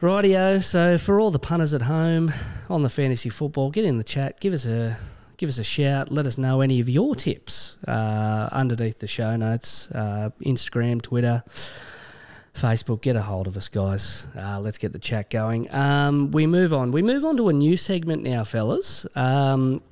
[0.00, 0.64] Rightio.
[0.64, 2.32] So for all the punters at home
[2.68, 4.40] on the fantasy football, get in the chat.
[4.40, 4.96] Give us a
[5.36, 6.10] give us a shout.
[6.10, 9.90] Let us know any of your tips uh, underneath the show notes.
[9.90, 11.42] Uh, Instagram, Twitter,
[12.54, 13.00] Facebook.
[13.02, 14.26] Get a hold of us, guys.
[14.36, 15.72] Uh, let's get the chat going.
[15.74, 16.92] Um, we move on.
[16.92, 19.06] We move on to a new segment now, fellas.
[19.14, 19.82] Um,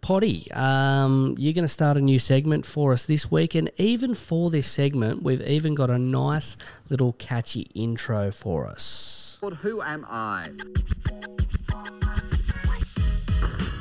[0.00, 4.14] Potty, um, you're going to start a new segment for us this week, and even
[4.14, 6.58] for this segment, we've even got a nice
[6.90, 9.38] little catchy intro for us.
[9.40, 10.50] But who am I?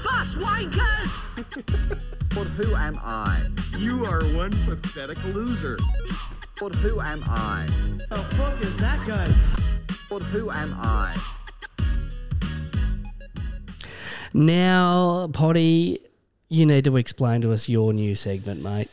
[0.03, 2.09] Bus wankers!
[2.33, 3.45] But who am I?
[3.77, 5.77] You are one pathetic loser.
[6.59, 7.67] But who am I?
[8.09, 9.27] The fuck is that guy?
[10.09, 11.17] But who am I?
[14.35, 15.99] Now, Potty,
[16.49, 18.89] you need to explain to us your new segment, mate.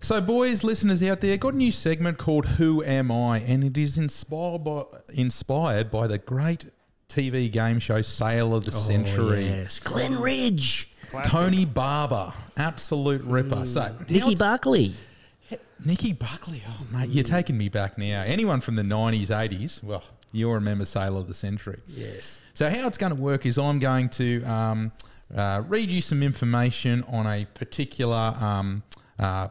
[0.00, 3.78] So, boys, listeners out there, got a new segment called "Who Am I?" and it
[3.78, 4.82] is inspired by
[5.14, 6.66] inspired by the great
[7.08, 9.48] TV game show Sale of the oh, Century.
[9.48, 10.90] Oh, yes, Glenn Ridge,
[11.24, 13.64] Tony Barber, absolute ripper.
[13.64, 14.34] So, now Nicky
[15.52, 15.90] it's- Buckley.
[15.90, 18.22] Nicky Buckley, oh mate, you're taking me back now.
[18.22, 21.80] Anyone from the 90s, 80s, well, you'll remember Sale of the Century.
[21.88, 22.44] Yes.
[22.54, 24.92] So how it's going to work is I'm going to um,
[25.34, 28.82] uh, read you some information on a particular um,
[29.18, 29.48] uh,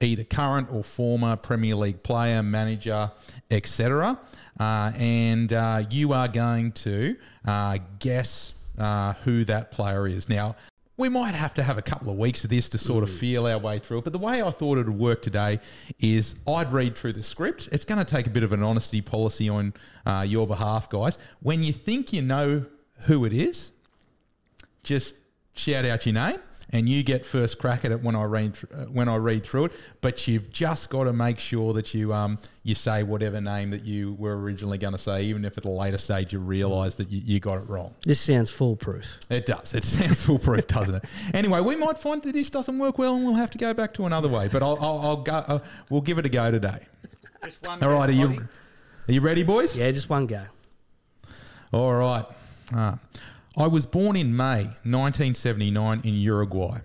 [0.00, 3.10] either current or former Premier League player, manager,
[3.50, 4.18] etc.
[4.58, 7.16] Uh, and uh, you are going to
[7.46, 10.28] uh, guess uh, who that player is.
[10.28, 10.56] Now,
[11.02, 13.44] we might have to have a couple of weeks of this to sort of feel
[13.48, 14.04] our way through it.
[14.04, 15.58] But the way I thought it would work today
[15.98, 17.68] is I'd read through the script.
[17.72, 19.74] It's going to take a bit of an honesty policy on
[20.06, 21.18] uh, your behalf, guys.
[21.40, 22.66] When you think you know
[23.06, 23.72] who it is,
[24.84, 25.16] just
[25.54, 26.38] shout out your name
[26.72, 29.44] and you get first crack at it when I read th- uh, when I read
[29.44, 29.72] through it.
[30.00, 33.84] But you've just got to make sure that you um you say whatever name that
[33.84, 37.10] you were originally going to say, even if at a later stage you realise that
[37.10, 37.94] you, you got it wrong.
[38.04, 39.18] This sounds foolproof.
[39.28, 39.74] It does.
[39.74, 41.04] It sounds foolproof, doesn't it?
[41.34, 43.94] Anyway, we might find that this doesn't work well, and we'll have to go back
[43.94, 44.48] to another way.
[44.48, 45.32] But I'll, I'll, I'll go.
[45.32, 45.58] Uh,
[45.90, 46.86] we'll give it a go today.
[47.44, 48.48] Just one All right, are you
[49.08, 49.76] are you ready, boys?
[49.76, 50.42] Yeah, just one go.
[51.72, 52.24] All right.
[52.72, 52.98] Ah.
[53.56, 56.78] I was born in May 1979 in Uruguay.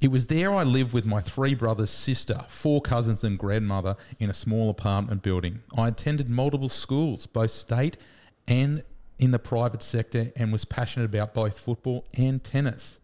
[0.00, 4.28] It was there I lived with my three brothers, sister, four cousins, and grandmother in
[4.28, 5.60] a small apartment building.
[5.78, 7.98] I attended multiple schools, both state
[8.48, 8.82] and
[9.20, 12.98] in the private sector, and was passionate about both football and tennis.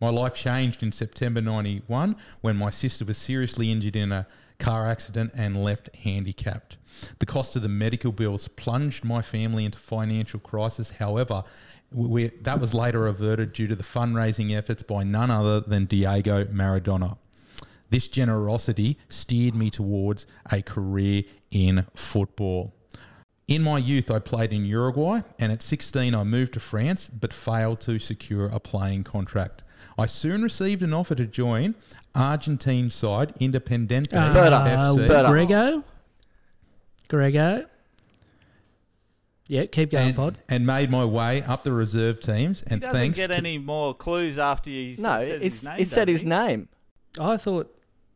[0.00, 4.28] My life changed in September 91 when my sister was seriously injured in a
[4.60, 6.76] car accident and left handicapped.
[7.18, 10.90] The cost of the medical bills plunged my family into financial crisis.
[10.92, 11.42] However,
[11.94, 16.44] we, that was later averted due to the fundraising efforts by none other than Diego
[16.46, 17.16] Maradona.
[17.90, 22.74] This generosity steered me towards a career in football.
[23.46, 27.32] In my youth, I played in Uruguay, and at 16, I moved to France but
[27.32, 29.62] failed to secure a playing contract.
[29.98, 31.74] I soon received an offer to join
[32.14, 34.32] Argentine side Independiente Uh,
[34.96, 35.28] FC.
[35.30, 35.84] Grego?
[37.08, 37.66] Grego?
[39.46, 40.38] Yeah, keep going, and, Pod.
[40.48, 42.60] and made my way up the reserve teams.
[42.60, 45.64] He And doesn't thanks get to, any more clues after he No, says he's, his
[45.64, 45.76] name.
[45.76, 46.28] he said his he?
[46.28, 46.68] name.
[47.20, 47.70] I thought.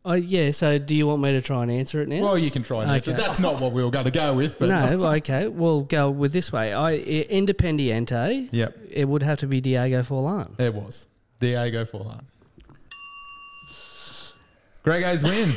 [0.05, 2.23] Oh, yeah, so do you want me to try and answer it now?
[2.23, 3.11] well, you can try and answer.
[3.11, 3.21] Okay.
[3.21, 5.49] That's not what we were going to go with, but no, okay.
[5.49, 6.73] We'll go with this way.
[6.73, 8.49] I I- Independiente.
[8.51, 8.79] Yep.
[8.91, 10.59] It would have to be Diego Forlan.
[10.59, 11.09] It was
[11.41, 12.23] Diego Forlan.
[14.83, 15.51] Grego's win.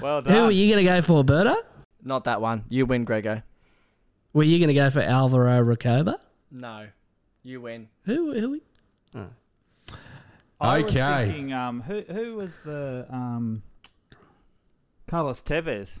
[0.00, 0.32] Well done.
[0.32, 1.56] Who are you going to go for, Berta?
[2.04, 2.64] Not that one.
[2.68, 3.42] You win, Grego.
[4.32, 6.16] Were you going to go for Alvaro Recoba?
[6.50, 6.86] No.
[7.42, 7.88] You win.
[8.04, 8.32] Who?
[8.38, 8.50] Who?
[8.52, 8.60] We?
[10.60, 11.26] I was Okay.
[11.26, 13.62] thinking, um, who who was the um,
[15.08, 15.98] Carlos Tevez?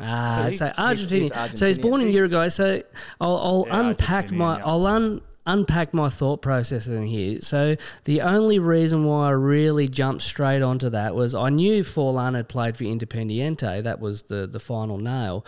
[0.00, 1.48] Ah, He- so he's- Argentina.
[1.48, 2.48] he's so he's born in Uruguay.
[2.48, 2.80] So
[3.20, 4.58] I'll, I'll Yeah, unpack my.
[4.58, 4.66] Yeah.
[4.66, 7.40] I'll un, unpack my thought process in here.
[7.40, 7.74] So
[8.04, 12.48] the only reason why I really jumped straight onto that was I knew Forlan had
[12.48, 13.82] played for Independiente.
[13.82, 15.44] That was the the final nail.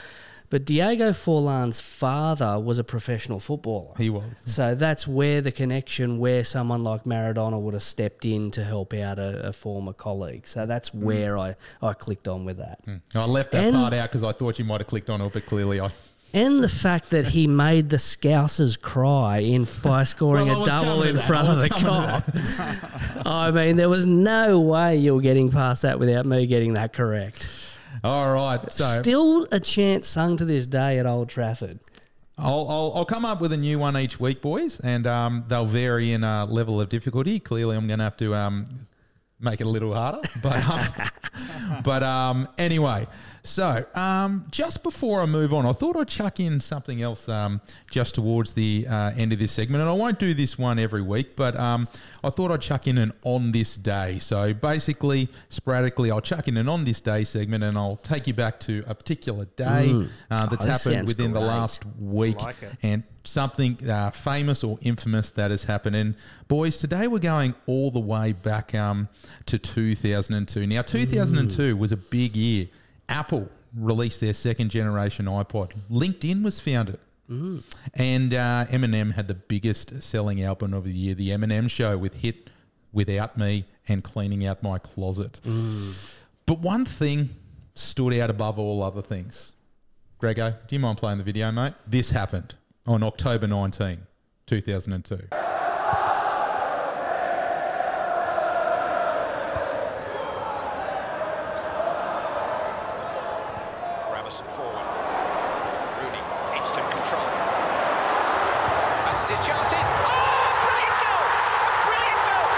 [0.51, 3.92] But Diego Forlan's father was a professional footballer.
[3.99, 4.24] He was.
[4.46, 8.94] So that's where the connection, where someone like Maradona would have stepped in to help
[8.94, 10.46] out a, a former colleague.
[10.46, 11.01] So that's Mm.
[11.03, 12.78] where I, I clicked on with that.
[13.14, 15.32] I left that And- part out because I thought you might have clicked on it,
[15.34, 15.90] but clearly I.
[16.34, 21.03] And the fact that he made the Scousers cry in by scoring Well, a double
[21.03, 23.22] in front of the Kop.
[23.26, 26.92] I mean, there was no way you were getting past that without me getting that
[26.92, 27.49] correct.
[28.05, 31.80] All right, so Still a chant sung to this day at Old Trafford.
[32.36, 35.66] I'll, I'll, I'll come up with a new one each week, boys, and um, they'll
[35.66, 37.40] vary in uh, level of difficulty.
[37.40, 38.64] Clearly, I'm going to have to um,
[39.40, 40.20] make it a little harder.
[40.40, 40.86] But um,
[41.84, 43.07] but um, anyway,
[43.43, 47.61] so um, just before I move on, I thought I'd chuck in something else um,
[47.91, 51.03] just towards the uh, end of this segment, and I won't do this one every
[51.03, 51.89] week, but um,
[52.22, 54.18] I thought I'd chuck in an on this day.
[54.18, 58.34] So basically, sporadically, I'll chuck in an on this day segment, and I'll take you
[58.34, 59.91] back to a particular day
[60.30, 62.72] uh, that's Oh, happened sounds within the last week, Like it.
[62.82, 65.96] and something uh, famous or infamous that has happened.
[65.96, 66.14] And
[66.48, 69.08] boys, today we're going all the way back um,
[69.46, 70.66] to 2002.
[70.66, 72.68] Now, 2002 was a big year.
[73.08, 75.72] Apple released their second generation iPod.
[75.90, 76.98] LinkedIn was founded.
[77.94, 82.14] And uh, Eminem had the biggest selling album of the year, The Eminem Show, with
[82.14, 82.48] Hit
[82.92, 85.38] Without Me and Cleaning Out My Closet.
[86.46, 87.28] But one thing
[87.74, 89.52] stood out above all other things.
[90.16, 91.74] Grego, do you mind playing the video, mate?
[91.86, 92.54] This happened
[92.89, 93.99] on October 19,
[94.47, 95.28] 2002.
[104.09, 104.89] Gravesen forward.
[106.01, 106.22] Rooney,
[106.59, 107.28] instant control.
[109.05, 109.84] Fancies his chances.
[109.84, 111.24] Oh, brilliant goal!
[111.68, 112.49] A brilliant goal!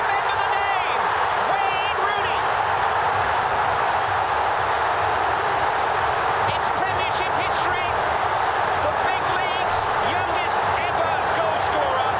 [0.00, 1.00] Remember the name,
[1.52, 2.40] Wayne Rooney.
[6.56, 7.88] It's Premiership history.
[8.84, 9.78] The big league's
[10.08, 10.58] youngest
[10.88, 12.10] ever goal scorer.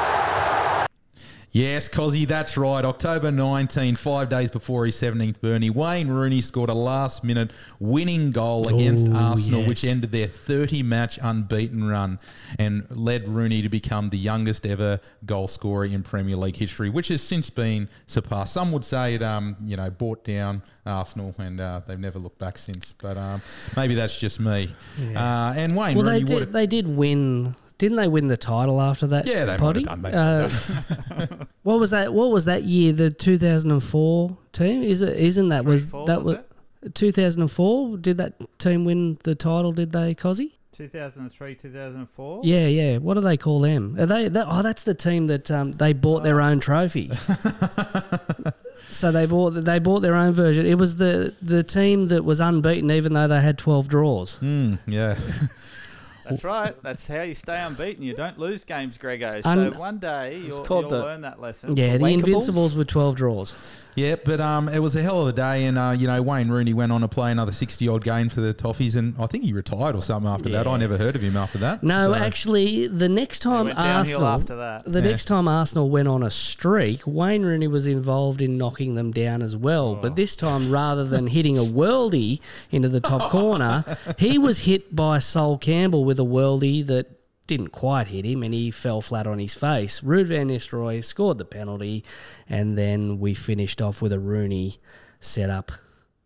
[2.09, 2.85] Yes, Cozzy, that's right.
[2.85, 8.31] October 19, five days before his 17th Bernie, Wayne Rooney scored a last minute winning
[8.31, 12.19] goal against Ooh, Arsenal, which ended their 30 match unbeaten run
[12.57, 17.09] and led Rooney to become the youngest ever goal scorer in Premier League history, which
[17.09, 18.53] has since been surpassed.
[18.53, 22.39] Some would say it, um, you know, brought down Arsenal and uh, they've never looked
[22.39, 22.93] back since.
[22.93, 23.41] But um,
[23.75, 24.69] maybe that's just me.
[25.15, 26.51] Uh, and Wayne Well, Rooney they did.
[26.51, 27.55] They did win.
[27.79, 29.25] Didn't they win the title after that?
[29.25, 29.83] Yeah, they might potty?
[29.87, 30.01] have done.
[30.03, 32.13] They- Uh, what was that?
[32.13, 32.93] What was that year?
[32.93, 34.83] The 2004 team?
[34.83, 35.17] Is it?
[35.17, 36.37] Isn't that was four, that was
[36.83, 37.97] was 2004?
[37.97, 39.71] Did that team win the title?
[39.71, 40.51] Did they, Cozzy?
[40.73, 42.41] 2003, 2004.
[42.43, 42.97] Yeah, yeah.
[42.99, 43.97] What do they call them?
[43.99, 44.27] Are they?
[44.29, 47.11] That, oh, that's the team that um, they bought their own trophy.
[48.89, 50.65] so they bought they bought their own version.
[50.65, 54.37] It was the the team that was unbeaten, even though they had 12 draws.
[54.39, 55.17] Mm, yeah.
[56.23, 56.75] That's right.
[56.83, 58.03] That's how you stay unbeaten.
[58.03, 59.31] You don't lose games, Grego.
[59.41, 61.75] So Un- one day you'll, you'll the- learn that lesson.
[61.77, 62.13] Yeah, the Wankables?
[62.13, 63.53] Invincibles were 12 draws.
[63.99, 66.49] Yeah, but um, it was a hell of a day, and uh, you know Wayne
[66.49, 69.43] Rooney went on to play another sixty odd game for the Toffees, and I think
[69.43, 70.67] he retired or something after that.
[70.67, 71.83] I never heard of him after that.
[71.83, 74.83] No, So- actually, the next time went Arsenal, after that.
[74.85, 75.09] the Yeah.
[75.11, 79.41] next time Arsenal went on a streak, Wayne Rooney was involved in knocking them down
[79.41, 79.97] as well.
[79.97, 79.99] Oh.
[80.01, 82.39] But this time, rather than hitting a worldie
[82.71, 83.83] into the top corner,
[84.17, 87.07] he was hit by Sol Campbell with a worldie that
[87.49, 89.99] didn't quite hit him, and he fell flat on his face.
[90.01, 92.03] Ruud van Nistelrooy scored the penalty,
[92.47, 94.77] and then we finished off with a Rooney
[95.19, 95.71] set up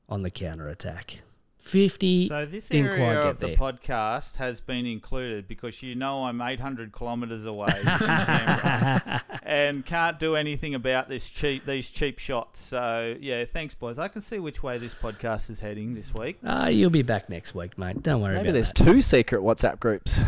[0.08, 1.22] on the counter attack.
[1.58, 3.56] Fifty So this didn't area quite get of the there.
[3.56, 10.20] podcast has been included because you know I'm 800 kilometres away from Canberra and can't
[10.20, 12.60] do anything about this cheap these cheap shots.
[12.60, 13.98] So yeah, thanks boys.
[13.98, 16.38] I can see which way this podcast is heading this week.
[16.46, 18.04] Ah, you'll be back next week, mate.
[18.04, 18.84] Don't worry Maybe about there's that.
[18.84, 20.20] two secret WhatsApp groups.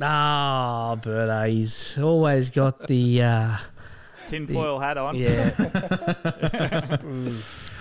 [0.00, 3.56] Ah, Berto, he's always got the uh,
[4.26, 5.16] Tinfoil hat on.
[5.16, 5.50] yeah.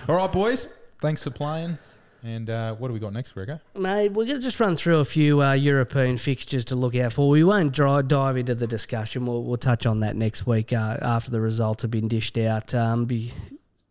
[0.07, 1.78] all right, boys, thanks for playing.
[2.24, 3.61] And uh, what do we got next, Gregor?
[3.76, 7.13] Mate, we're going to just run through a few uh, European fixtures to look out
[7.13, 7.30] for.
[7.30, 9.26] We won't dri dive into the discussion.
[9.26, 12.74] We'll, we'll touch on that next week uh, after the results have been dished out.
[12.74, 13.34] Um, be,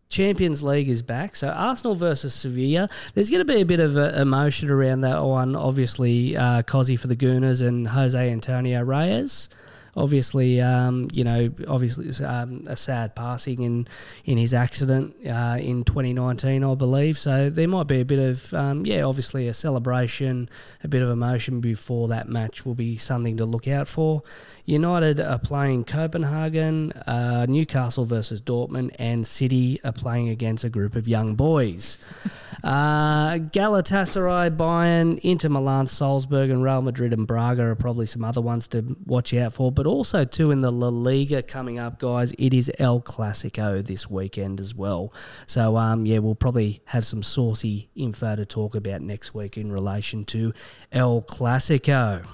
[0.08, 1.36] Champions League is back.
[1.36, 2.88] So Arsenal versus Sevilla.
[3.14, 5.56] There's going to be a bit of uh, emotion around that one.
[5.56, 9.48] Obviously, uh, Cozzy for the Gooners and Jose Antonio Reyes.
[9.96, 13.88] Obviously, um, you know, obviously um, a sad passing in
[14.26, 17.18] in his accident uh, in 2019, I believe.
[17.18, 20.50] So there might be a bit of, um, yeah, obviously a celebration,
[20.84, 24.22] a bit of emotion before that match will be something to look out for.
[24.66, 30.96] United are playing Copenhagen, uh, Newcastle versus Dortmund, and City are playing against a group
[30.96, 31.98] of young boys.
[32.64, 38.40] Uh, Galatasaray, Bayern, Inter Milan, Salzburg, and Real Madrid and Braga are probably some other
[38.40, 39.70] ones to watch out for.
[39.70, 44.10] But also, too, in the La Liga coming up, guys, it is El Clasico this
[44.10, 45.12] weekend as well.
[45.46, 49.70] So, um, yeah, we'll probably have some saucy info to talk about next week in
[49.70, 50.52] relation to
[50.90, 52.26] El Clasico.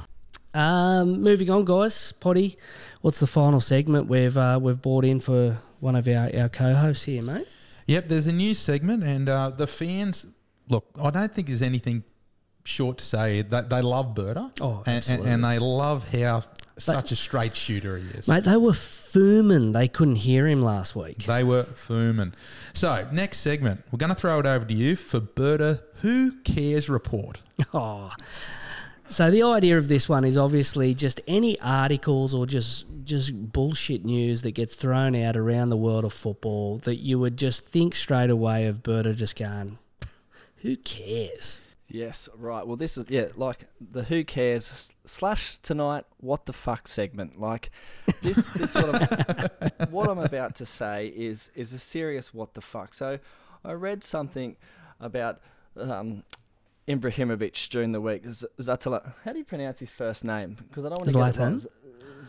[0.55, 2.13] Um, moving on, guys.
[2.13, 2.59] Potty,
[3.01, 7.05] what's the final segment we've uh, we've brought in for one of our, our co-hosts
[7.05, 7.49] here, mate?
[7.87, 10.27] Yep, there's a new segment, and uh, the fans.
[10.69, 12.05] Look, I don't think there's anything
[12.65, 14.51] short to say that they love Berta.
[14.61, 15.31] Oh, and, and, absolutely.
[15.31, 16.45] and they love how
[16.79, 18.29] such a straight shooter he is.
[18.29, 19.73] Mate, they were fuming.
[19.73, 21.25] They couldn't hear him last week.
[21.25, 22.35] They were fuming.
[22.73, 26.89] So, next segment, we're going to throw it over to you for Berta Who Cares
[26.89, 27.41] Report.
[27.75, 28.11] Oh.
[29.13, 34.07] So the idea of this one is obviously just any articles or just just bullshit
[34.07, 37.95] news that gets thrown out around the world of football that you would just think
[37.95, 39.77] straight away of Berta just going,
[40.63, 41.61] who cares?
[41.89, 42.67] Yes, right.
[42.67, 46.07] Well, this is yeah, like the who cares slash tonight.
[46.17, 47.39] What the fuck segment?
[47.39, 47.71] Like
[48.23, 48.51] this.
[48.53, 52.95] This what I'm, what I'm about to say is is a serious what the fuck.
[52.95, 53.19] So
[53.63, 54.57] I read something
[55.01, 55.43] about
[55.77, 56.23] um,
[56.89, 58.25] Ibrahimovic during the week.
[58.31, 59.13] Z- Zatala.
[59.25, 60.57] How do you pronounce his first name?
[60.69, 61.59] Because I don't want to get it wrong.
[61.59, 61.69] Z-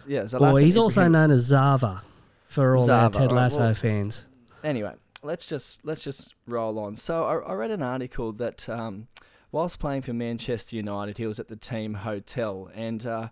[0.08, 2.02] Yeah, Or Zlatan he's also known as Zava
[2.48, 4.26] for all our Zava, Ted right, Lasso well- fans.
[4.64, 4.94] anyway,
[5.24, 6.96] let's just let's just roll on.
[6.96, 9.08] So I, I read an article that um,
[9.52, 13.30] whilst playing for Manchester United, he was at the team hotel, and uh,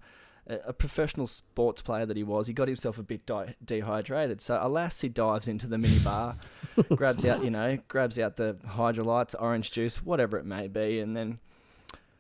[0.65, 4.41] a, professional sports player that he was, he got himself a bit di- dehydrated.
[4.41, 6.35] So alas, he dives into the minibar,
[6.95, 11.15] grabs out you know grabs out the hydrolytes, orange juice, whatever it may be, and
[11.15, 11.39] then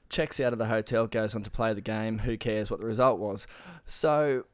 [0.09, 2.19] checks out of the hotel, goes on to play the game.
[2.19, 3.47] Who cares what the result was?
[3.85, 4.45] So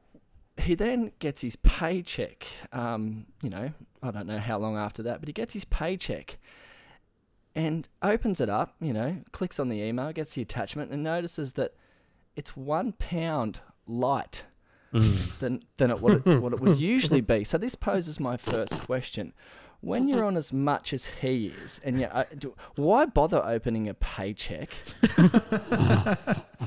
[0.60, 2.48] he then gets his paycheck.
[2.72, 3.72] Um, you know,
[4.02, 6.38] I don't know how long after that, but he gets his paycheck
[7.56, 8.76] and opens it up.
[8.80, 11.74] You know, clicks on the email, gets the attachment, and notices that
[12.38, 14.44] it's one pound light
[14.92, 17.44] than than it, what, it, what it would usually be.
[17.44, 19.34] So this poses my first question.
[19.82, 22.24] When you're on as much as he is, and you, uh,
[22.78, 24.70] why bother opening a paycheck?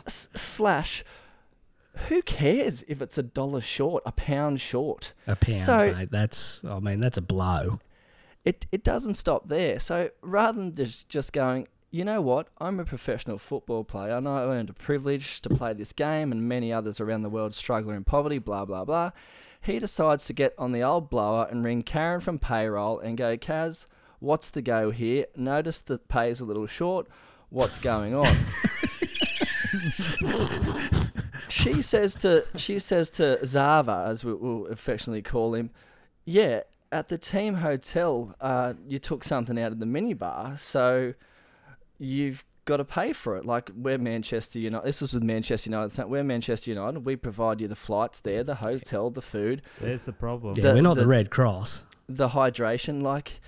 [0.06, 1.04] S- slash,
[2.08, 5.12] who cares if it's a dollar short, a pound short?
[5.26, 6.10] A pound, So- mate.
[6.10, 7.80] That's, I mean, that's a blow.
[8.44, 9.78] it, it doesn't stop there.
[9.80, 14.28] So rather than just, just going, you know what, I'm a professional football player and
[14.28, 17.90] I earned a privilege to play this game and many others around the world struggle
[17.90, 19.10] in poverty, blah, blah, blah.
[19.60, 23.36] He decides to get on the old blower and ring Karen from payroll and go,
[23.36, 23.86] Kaz,
[24.20, 25.26] what's the go here?
[25.36, 27.08] Notice the pay's a little short.
[27.50, 28.24] What's going on?
[31.48, 35.70] she says to she says to Zava, as we will affectionately call him,
[36.24, 36.60] yeah,
[36.92, 41.14] at the team hotel, uh, you took something out of the minibar, so
[42.00, 43.44] you've got to pay for it.
[43.44, 44.86] Like we're Manchester United.
[44.86, 45.92] This was with Manchester United.
[45.94, 47.04] so We're Manchester United.
[47.04, 50.54] We provide you the flights there, the hotel, the food, There's the problem.
[50.56, 51.86] Yeah, we're not the, Red Cross.
[52.08, 53.02] the hydration.
[53.02, 53.40] Like,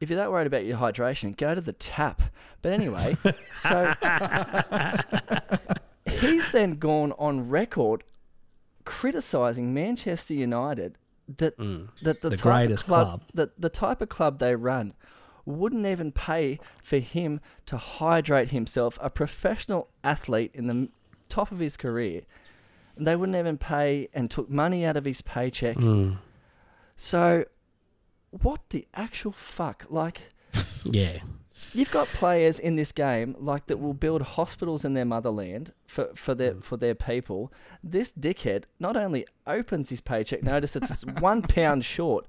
[0.00, 2.22] if you're that worried about your hydration, go to the tap.
[2.62, 3.16] But anyway,
[3.56, 3.92] so
[6.06, 8.04] he's then gone on record
[8.84, 10.96] criticizing Manchester United
[11.38, 11.88] that mm.
[12.02, 13.22] that the, The type greatest of club, club.
[13.34, 14.94] that the type of club they run
[15.46, 20.88] wouldn't even pay for him to hydrate himself, a professional athlete in the
[21.28, 22.22] top of his career.
[22.96, 25.76] They wouldn't even pay and took money out of his paycheck.
[25.76, 26.14] Hmm.
[26.96, 27.44] So,
[28.30, 29.86] what the actual fuck?
[29.88, 30.22] Like,
[30.84, 31.18] Yeah.
[31.72, 36.10] You've got players in this game like that will build hospitals in their motherland for,
[36.14, 36.60] for their hmm.
[36.60, 37.52] for their people.
[37.82, 42.26] This dickhead not only opens his paycheck, notice it's one pound short,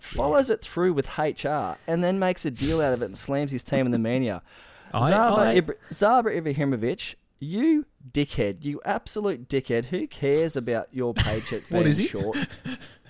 [0.00, 3.50] follows it through with HR, and then makes a deal out of it and slams
[3.52, 4.42] his team in the mania.
[4.94, 9.86] I- Zaba, I- Ibra- Zaba Ibrahimovic, you dickhead, you absolute dickhead.
[9.86, 12.06] Who cares about your paycheck being What is he?
[12.06, 12.36] short?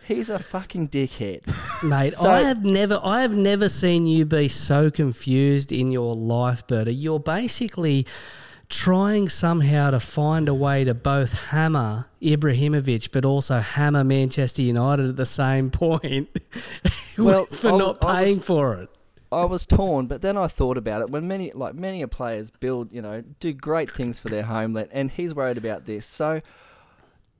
[0.08, 1.42] He's a fucking dickhead.
[1.88, 6.14] Mate, So- I have never, I have never seen you be so confused in your
[6.14, 6.92] life, Berta.
[6.92, 8.06] You're basically
[8.68, 15.08] trying somehow to find a way to both hammer Ibrahimovic, but also hammer Manchester United
[15.10, 16.28] at the same point.
[17.18, 18.90] Well, for I not I was- paying for it.
[19.32, 21.10] I was torn, but then I thought about it.
[21.10, 25.10] When many, like many players, build, you know, do great things for their homeland, and
[25.10, 26.04] he's worried about this.
[26.06, 26.42] So,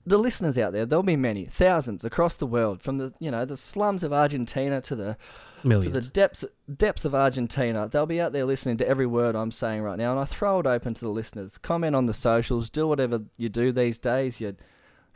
[0.05, 3.45] the listeners out there, there'll be many, thousands across the world, from the, you know,
[3.45, 5.17] the slums of Argentina to the,
[5.63, 7.89] to the depths, depths of Argentina.
[7.91, 10.59] They'll be out there listening to every word I'm saying right now, and I throw
[10.59, 11.57] it open to the listeners.
[11.57, 14.39] Comment on the socials, do whatever you do these days.
[14.39, 14.55] You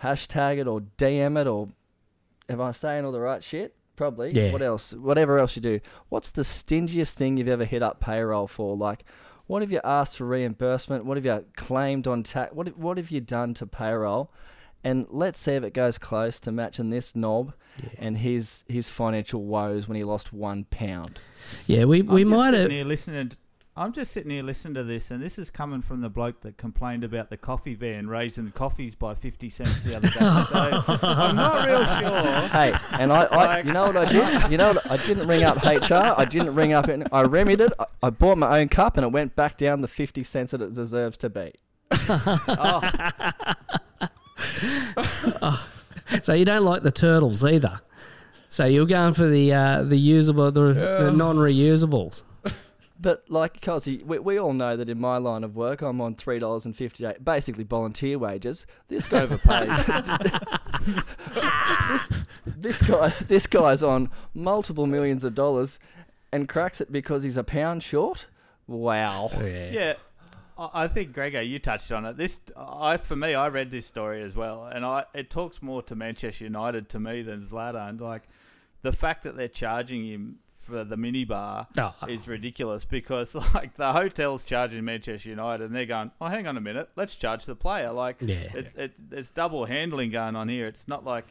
[0.04, 1.70] hashtag it or DM it, or
[2.50, 3.76] am I saying all the right shit?
[3.96, 4.32] Probably.
[4.32, 4.52] Yeah.
[4.52, 4.94] What else?
[4.94, 5.80] Whatever else you do.
[6.10, 8.76] What's the stingiest thing you've ever hit up payroll for?
[8.76, 9.04] Like,
[9.48, 11.06] what have you asked for reimbursement?
[11.06, 12.54] What have you claimed on tax?
[12.54, 14.32] What What have you done to payroll?
[14.84, 17.54] And let's see if it goes close to matching this knob
[17.98, 21.20] and his his financial woes when he lost one pound.
[21.68, 22.72] Yeah, we, we I'm just might sitting have.
[22.72, 23.30] here listening.
[23.30, 23.38] To,
[23.78, 26.58] I'm just sitting here listening to this, and this is coming from the bloke that
[26.58, 30.20] complained about the coffee van raising the coffees by fifty cents the other day.
[30.20, 32.48] So I'm not real sure.
[32.50, 34.52] Hey, and I, I you know what I did?
[34.52, 34.92] You know what?
[34.92, 36.20] I didn't ring up HR.
[36.20, 36.90] I didn't ring up.
[36.90, 37.74] Any, I remedied it.
[37.80, 40.62] I, I bought my own cup, and it went back down the fifty cents that
[40.62, 41.54] it deserves to be.
[42.10, 42.82] Oh.
[46.24, 47.80] So you don't like the turtles either.
[48.50, 52.24] So you're going for the uh, the usable, the, the non-reusables.
[53.00, 56.16] But like Cosy, we, we all know that in my line of work, I'm on
[56.16, 58.68] three dollars and fifty eight, basically volunteer wages.
[58.90, 59.70] This guy overpaid.
[61.90, 65.80] this, this guy, this guy's on multiple millions of dollars,
[66.32, 68.28] and cracks it because he's a pound short.
[68.68, 69.32] Wow.
[69.40, 69.96] Yeah, I
[70.74, 72.18] I think Gregor, you touched on it.
[72.18, 75.82] This, I for me, I read this story as well, and I it talks more
[75.84, 78.00] to Manchester United to me than Zlatan.
[78.00, 78.24] Like
[78.82, 81.94] the fact that they're charging him for the minibar Oh.
[82.08, 86.58] is ridiculous because like the hotel's charging Manchester United, and they're going, "Oh, hang on
[86.58, 88.36] a minute, let's charge the player." Like, Yeah.
[88.54, 90.68] it, it, it's double handling going on here.
[90.68, 91.26] It's not like.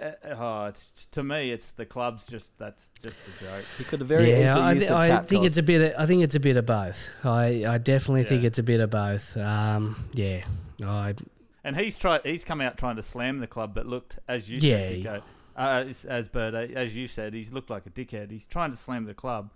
[0.00, 0.72] Uh, oh,
[1.12, 3.64] to me, it's the club's just that's just a joke.
[3.78, 5.46] He could have very yeah, easily I, used the I tap think cost.
[5.46, 5.94] it's a bit.
[5.94, 7.10] Of, I think it's a bit of both.
[7.24, 9.36] I, I definitely think it's a bit of both.
[9.36, 10.42] Um, yeah,
[10.84, 11.14] I
[11.62, 12.22] And he's tried.
[12.24, 15.02] He's come out trying to slam the club, but looked as you Yeah, said, he-
[15.04, 15.22] Dicko,
[15.56, 18.30] uh, as, as Bird, uh, as you said, he's looked like a dickhead.
[18.30, 19.50] He's trying to slam the club,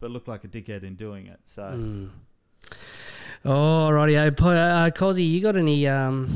[0.00, 1.40] but looked like a dickhead in doing it.
[1.44, 2.08] So Mm.
[3.44, 6.30] Alrighty, uh, Po- uh, Cozzy, you got any um,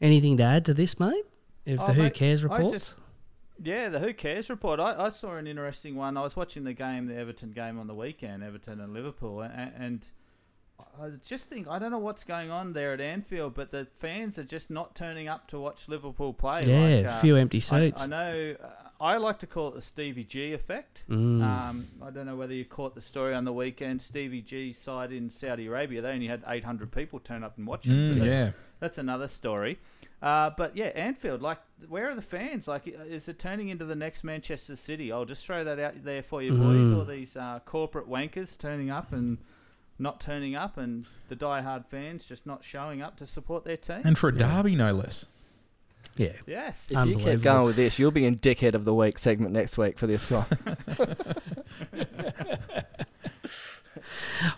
[0.00, 1.24] anything to add to this, mate?
[1.70, 2.72] If Oh, the Who mate, Cares I reports?
[2.72, 2.96] just-
[3.62, 4.80] yeah, the Who Cares report.
[4.80, 6.16] I, I saw an interesting one.
[6.16, 9.72] I was watching the game, the Everton game on the weekend, Everton and Liverpool, and,
[9.76, 10.08] and
[11.00, 14.38] I just think I don't know what's going on there at Anfield, but the fans
[14.38, 16.62] are just not turning up to watch Liverpool play.
[16.66, 18.02] Yeah, like, a uh, few empty seats.
[18.02, 18.56] I, know.
[18.62, 18.68] Uh,
[19.02, 21.04] I like to call it the Stevie G effect.
[21.08, 21.42] Mm.
[21.42, 24.00] Um, I don't know whether you caught the story on the weekend.
[24.02, 27.86] Stevie G's side in Saudi Arabia, they only had 800 people turn up and watch
[27.86, 27.92] it.
[27.92, 28.50] Mm, yeah.
[28.78, 29.78] that's another story.
[30.22, 32.68] Uh, but yeah, Anfield, like, where are the fans?
[32.68, 35.10] Like, is it turning into the next Manchester City?
[35.10, 36.86] I'll just throw that out there for you, boys.
[36.86, 36.98] Mm.
[36.98, 39.38] All these uh, corporate wankers turning up and
[39.98, 44.02] not turning up, and the die-hard fans just not showing up to support their team.
[44.04, 45.24] And for a derby, no less.
[46.16, 46.32] Yeah.
[46.46, 46.92] Yes.
[46.94, 49.78] If you keep going with this, you'll be in Dickhead of the Week segment next
[49.78, 50.44] week for this guy.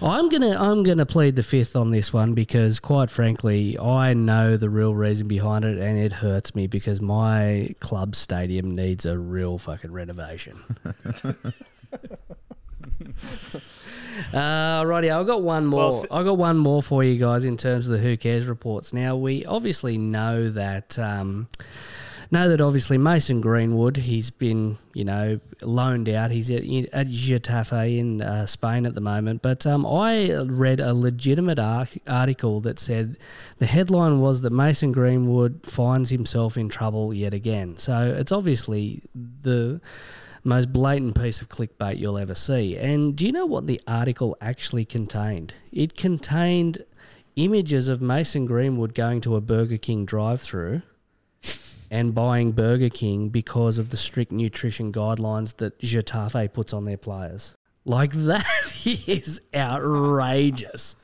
[0.00, 4.56] I'm gonna I'm gonna plead the fifth on this one because quite frankly I know
[4.56, 9.18] the real reason behind it and it hurts me because my club stadium needs a
[9.18, 10.59] real fucking renovation.
[14.32, 15.90] Uh, righty, I've got one more.
[15.90, 18.92] Well, I've got one more for you guys in terms of the Who Cares reports.
[18.92, 21.48] Now we obviously know that um,
[22.32, 26.30] know that obviously Mason Greenwood he's been you know loaned out.
[26.30, 29.42] He's at, at Getafe in uh, Spain at the moment.
[29.42, 33.16] But um, I read a legitimate ar- article that said
[33.59, 37.76] the headline was that Mason Greenwood finds himself in trouble yet again.
[37.76, 39.80] So it's obviously the
[40.44, 42.76] most blatant piece of clickbait you'll ever see.
[42.76, 45.54] And do you know what the article actually contained?
[45.70, 46.84] It contained
[47.36, 50.82] images of Mason Greenwood going to a Burger King drive-through
[51.93, 56.97] and buying Burger King because of the strict nutrition guidelines that Getafe puts on their
[56.97, 57.55] players.
[57.85, 58.47] Like that
[58.86, 60.97] is outrageous.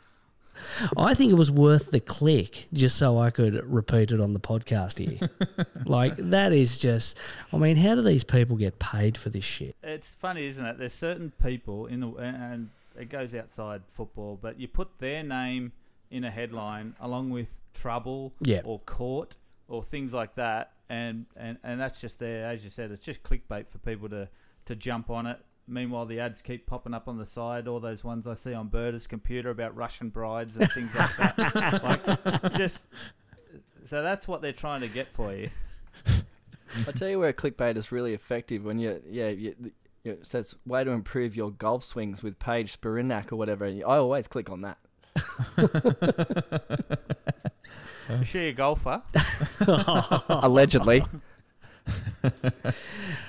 [0.97, 4.40] I think it was worth the click just so I could repeat it on the
[4.40, 5.28] podcast here.
[5.85, 7.16] like that is just
[7.52, 9.77] I mean, how do these people get paid for this shit?
[9.82, 10.78] It's funny, isn't it?
[10.78, 15.70] There's certain people in the and it goes outside football, but you put their name
[16.10, 18.62] in a headline along with trouble Yeah.
[18.65, 19.36] or court
[19.69, 23.23] or things like that, and, and and that's just there, as you said, it's just
[23.23, 24.28] clickbait for people to
[24.66, 25.39] to jump on it.
[25.66, 27.69] Meanwhile, the ads keep popping up on the side.
[27.69, 31.82] All those ones I see on Birder's computer about Russian brides and things like that.
[32.43, 32.86] like, just
[33.85, 35.51] so that's what they're trying to get for you.
[36.86, 39.73] I tell you where clickbait is really effective when you, yeah, you, you
[40.05, 43.66] it says way to improve your golf swings with Paige Spiranak or whatever.
[43.66, 44.78] I always click on that.
[48.09, 49.02] Is she a golfer?
[50.28, 51.02] Allegedly.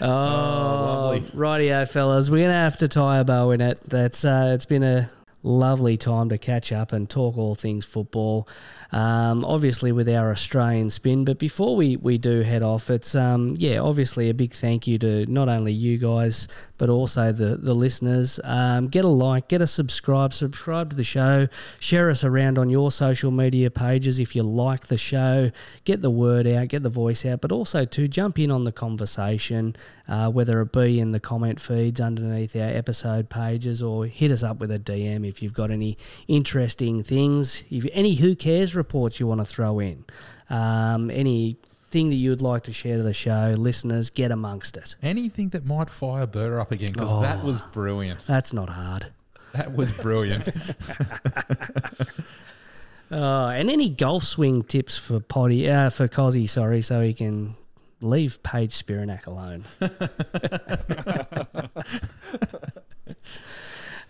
[0.02, 1.22] Oh, lovely.
[1.32, 2.30] rightio, fellas.
[2.30, 3.82] We're gonna have to tie a bow in it.
[3.86, 5.10] That's uh, it's been a
[5.44, 8.48] lovely time to catch up and talk all things football.
[8.92, 13.56] Um, obviously with our Australian spin, but before we, we do head off, it's um,
[13.58, 16.48] yeah, obviously a big thank you to not only you guys
[16.80, 18.40] but also the the listeners.
[18.44, 21.48] Um, get a like, get a subscribe, subscribe to the show,
[21.80, 25.52] share us around on your social media pages if you like the show.
[25.84, 28.72] Get the word out, get the voice out, but also to jump in on the
[28.72, 29.76] conversation,
[30.08, 34.42] uh, whether it be in the comment feeds underneath our episode pages or hit us
[34.42, 35.98] up with a DM if you've got any
[36.30, 40.06] interesting things, if any who cares reports you want to throw in,
[40.50, 44.96] um, anything that you would like to share to the show, listeners, get amongst it.
[45.04, 47.46] Anything that might fire Burr up again because that Oh.
[47.46, 48.26] was brilliant.
[48.26, 49.08] That's not hard.
[49.54, 50.50] That was brilliant.
[53.12, 57.56] Uh, and any golf swing tips for Potty uh, for Cozzy, sorry, so he can
[58.02, 59.64] leave Paige Spiranak alone.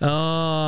[0.01, 0.05] Oh,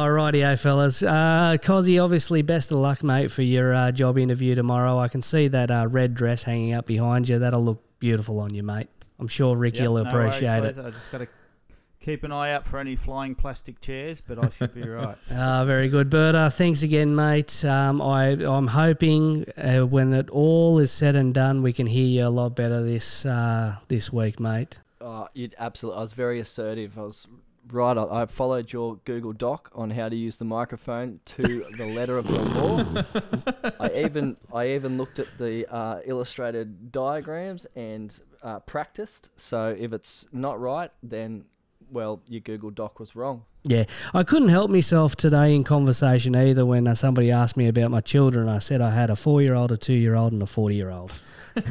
[0.08, 1.02] rightio, fellas.
[1.02, 4.98] Uh, Cozzy, obviously, best of luck, mate, for your uh, job interview tomorrow.
[5.00, 7.40] I can see that uh, red dress hanging up behind you.
[7.40, 8.88] That'll look beautiful on you, mate.
[9.20, 10.78] I'm sure Ricky Yep, will no appreciate boys.
[10.78, 10.86] it.
[10.86, 11.28] I just got to
[12.02, 15.16] keep an eye out for any flying plastic chairs, but I should be right.
[15.32, 16.50] Ah, very good, Berta.
[16.52, 17.64] Thanks again, mate.
[17.64, 22.08] Um, I, I'm hoping uh, when it all is said and done, we can hear
[22.08, 24.80] you a lot better this uh, this week, mate.
[25.00, 26.00] Oh, you'd absolutely.
[26.00, 26.98] I was very assertive.
[26.98, 27.28] I was
[27.70, 27.98] right.
[27.98, 32.18] I, I followed your Google Doc on how to use the microphone to the letter
[32.18, 33.74] of the law.
[33.80, 39.30] I even I even looked at the uh, illustrated diagrams and uh, practiced.
[39.38, 41.46] So if it's not right, then
[41.92, 43.44] well, your Google Doc was wrong.
[43.64, 43.84] Yeah,
[44.14, 48.02] I couldn't help myself today in conversation either when uh, somebody asked me about my
[48.02, 48.50] children.
[48.50, 50.76] I said I had a four year old, a two year old, and a 40
[50.76, 51.12] year old.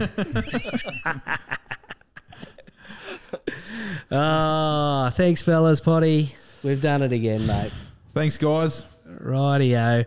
[4.13, 6.35] Ah, thanks, fellas, Potty.
[6.63, 7.73] We've done it again, mate.
[8.13, 8.85] Thanks, guys.
[9.07, 10.05] Rightio.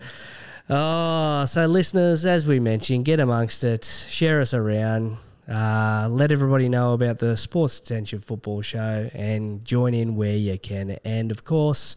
[0.70, 5.18] Oh, so listeners, as we mentioned, get amongst it, share us around,
[5.50, 10.58] uh, let everybody know about the Sports Detention Football Show, and join in where you
[10.58, 10.92] can.
[11.04, 11.96] And of course,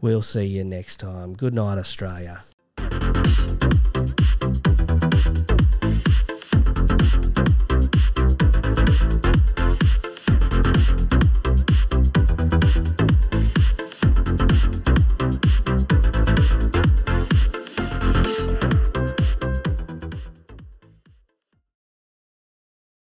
[0.00, 1.34] we'll see you next time.
[1.34, 2.42] Good night, Australia.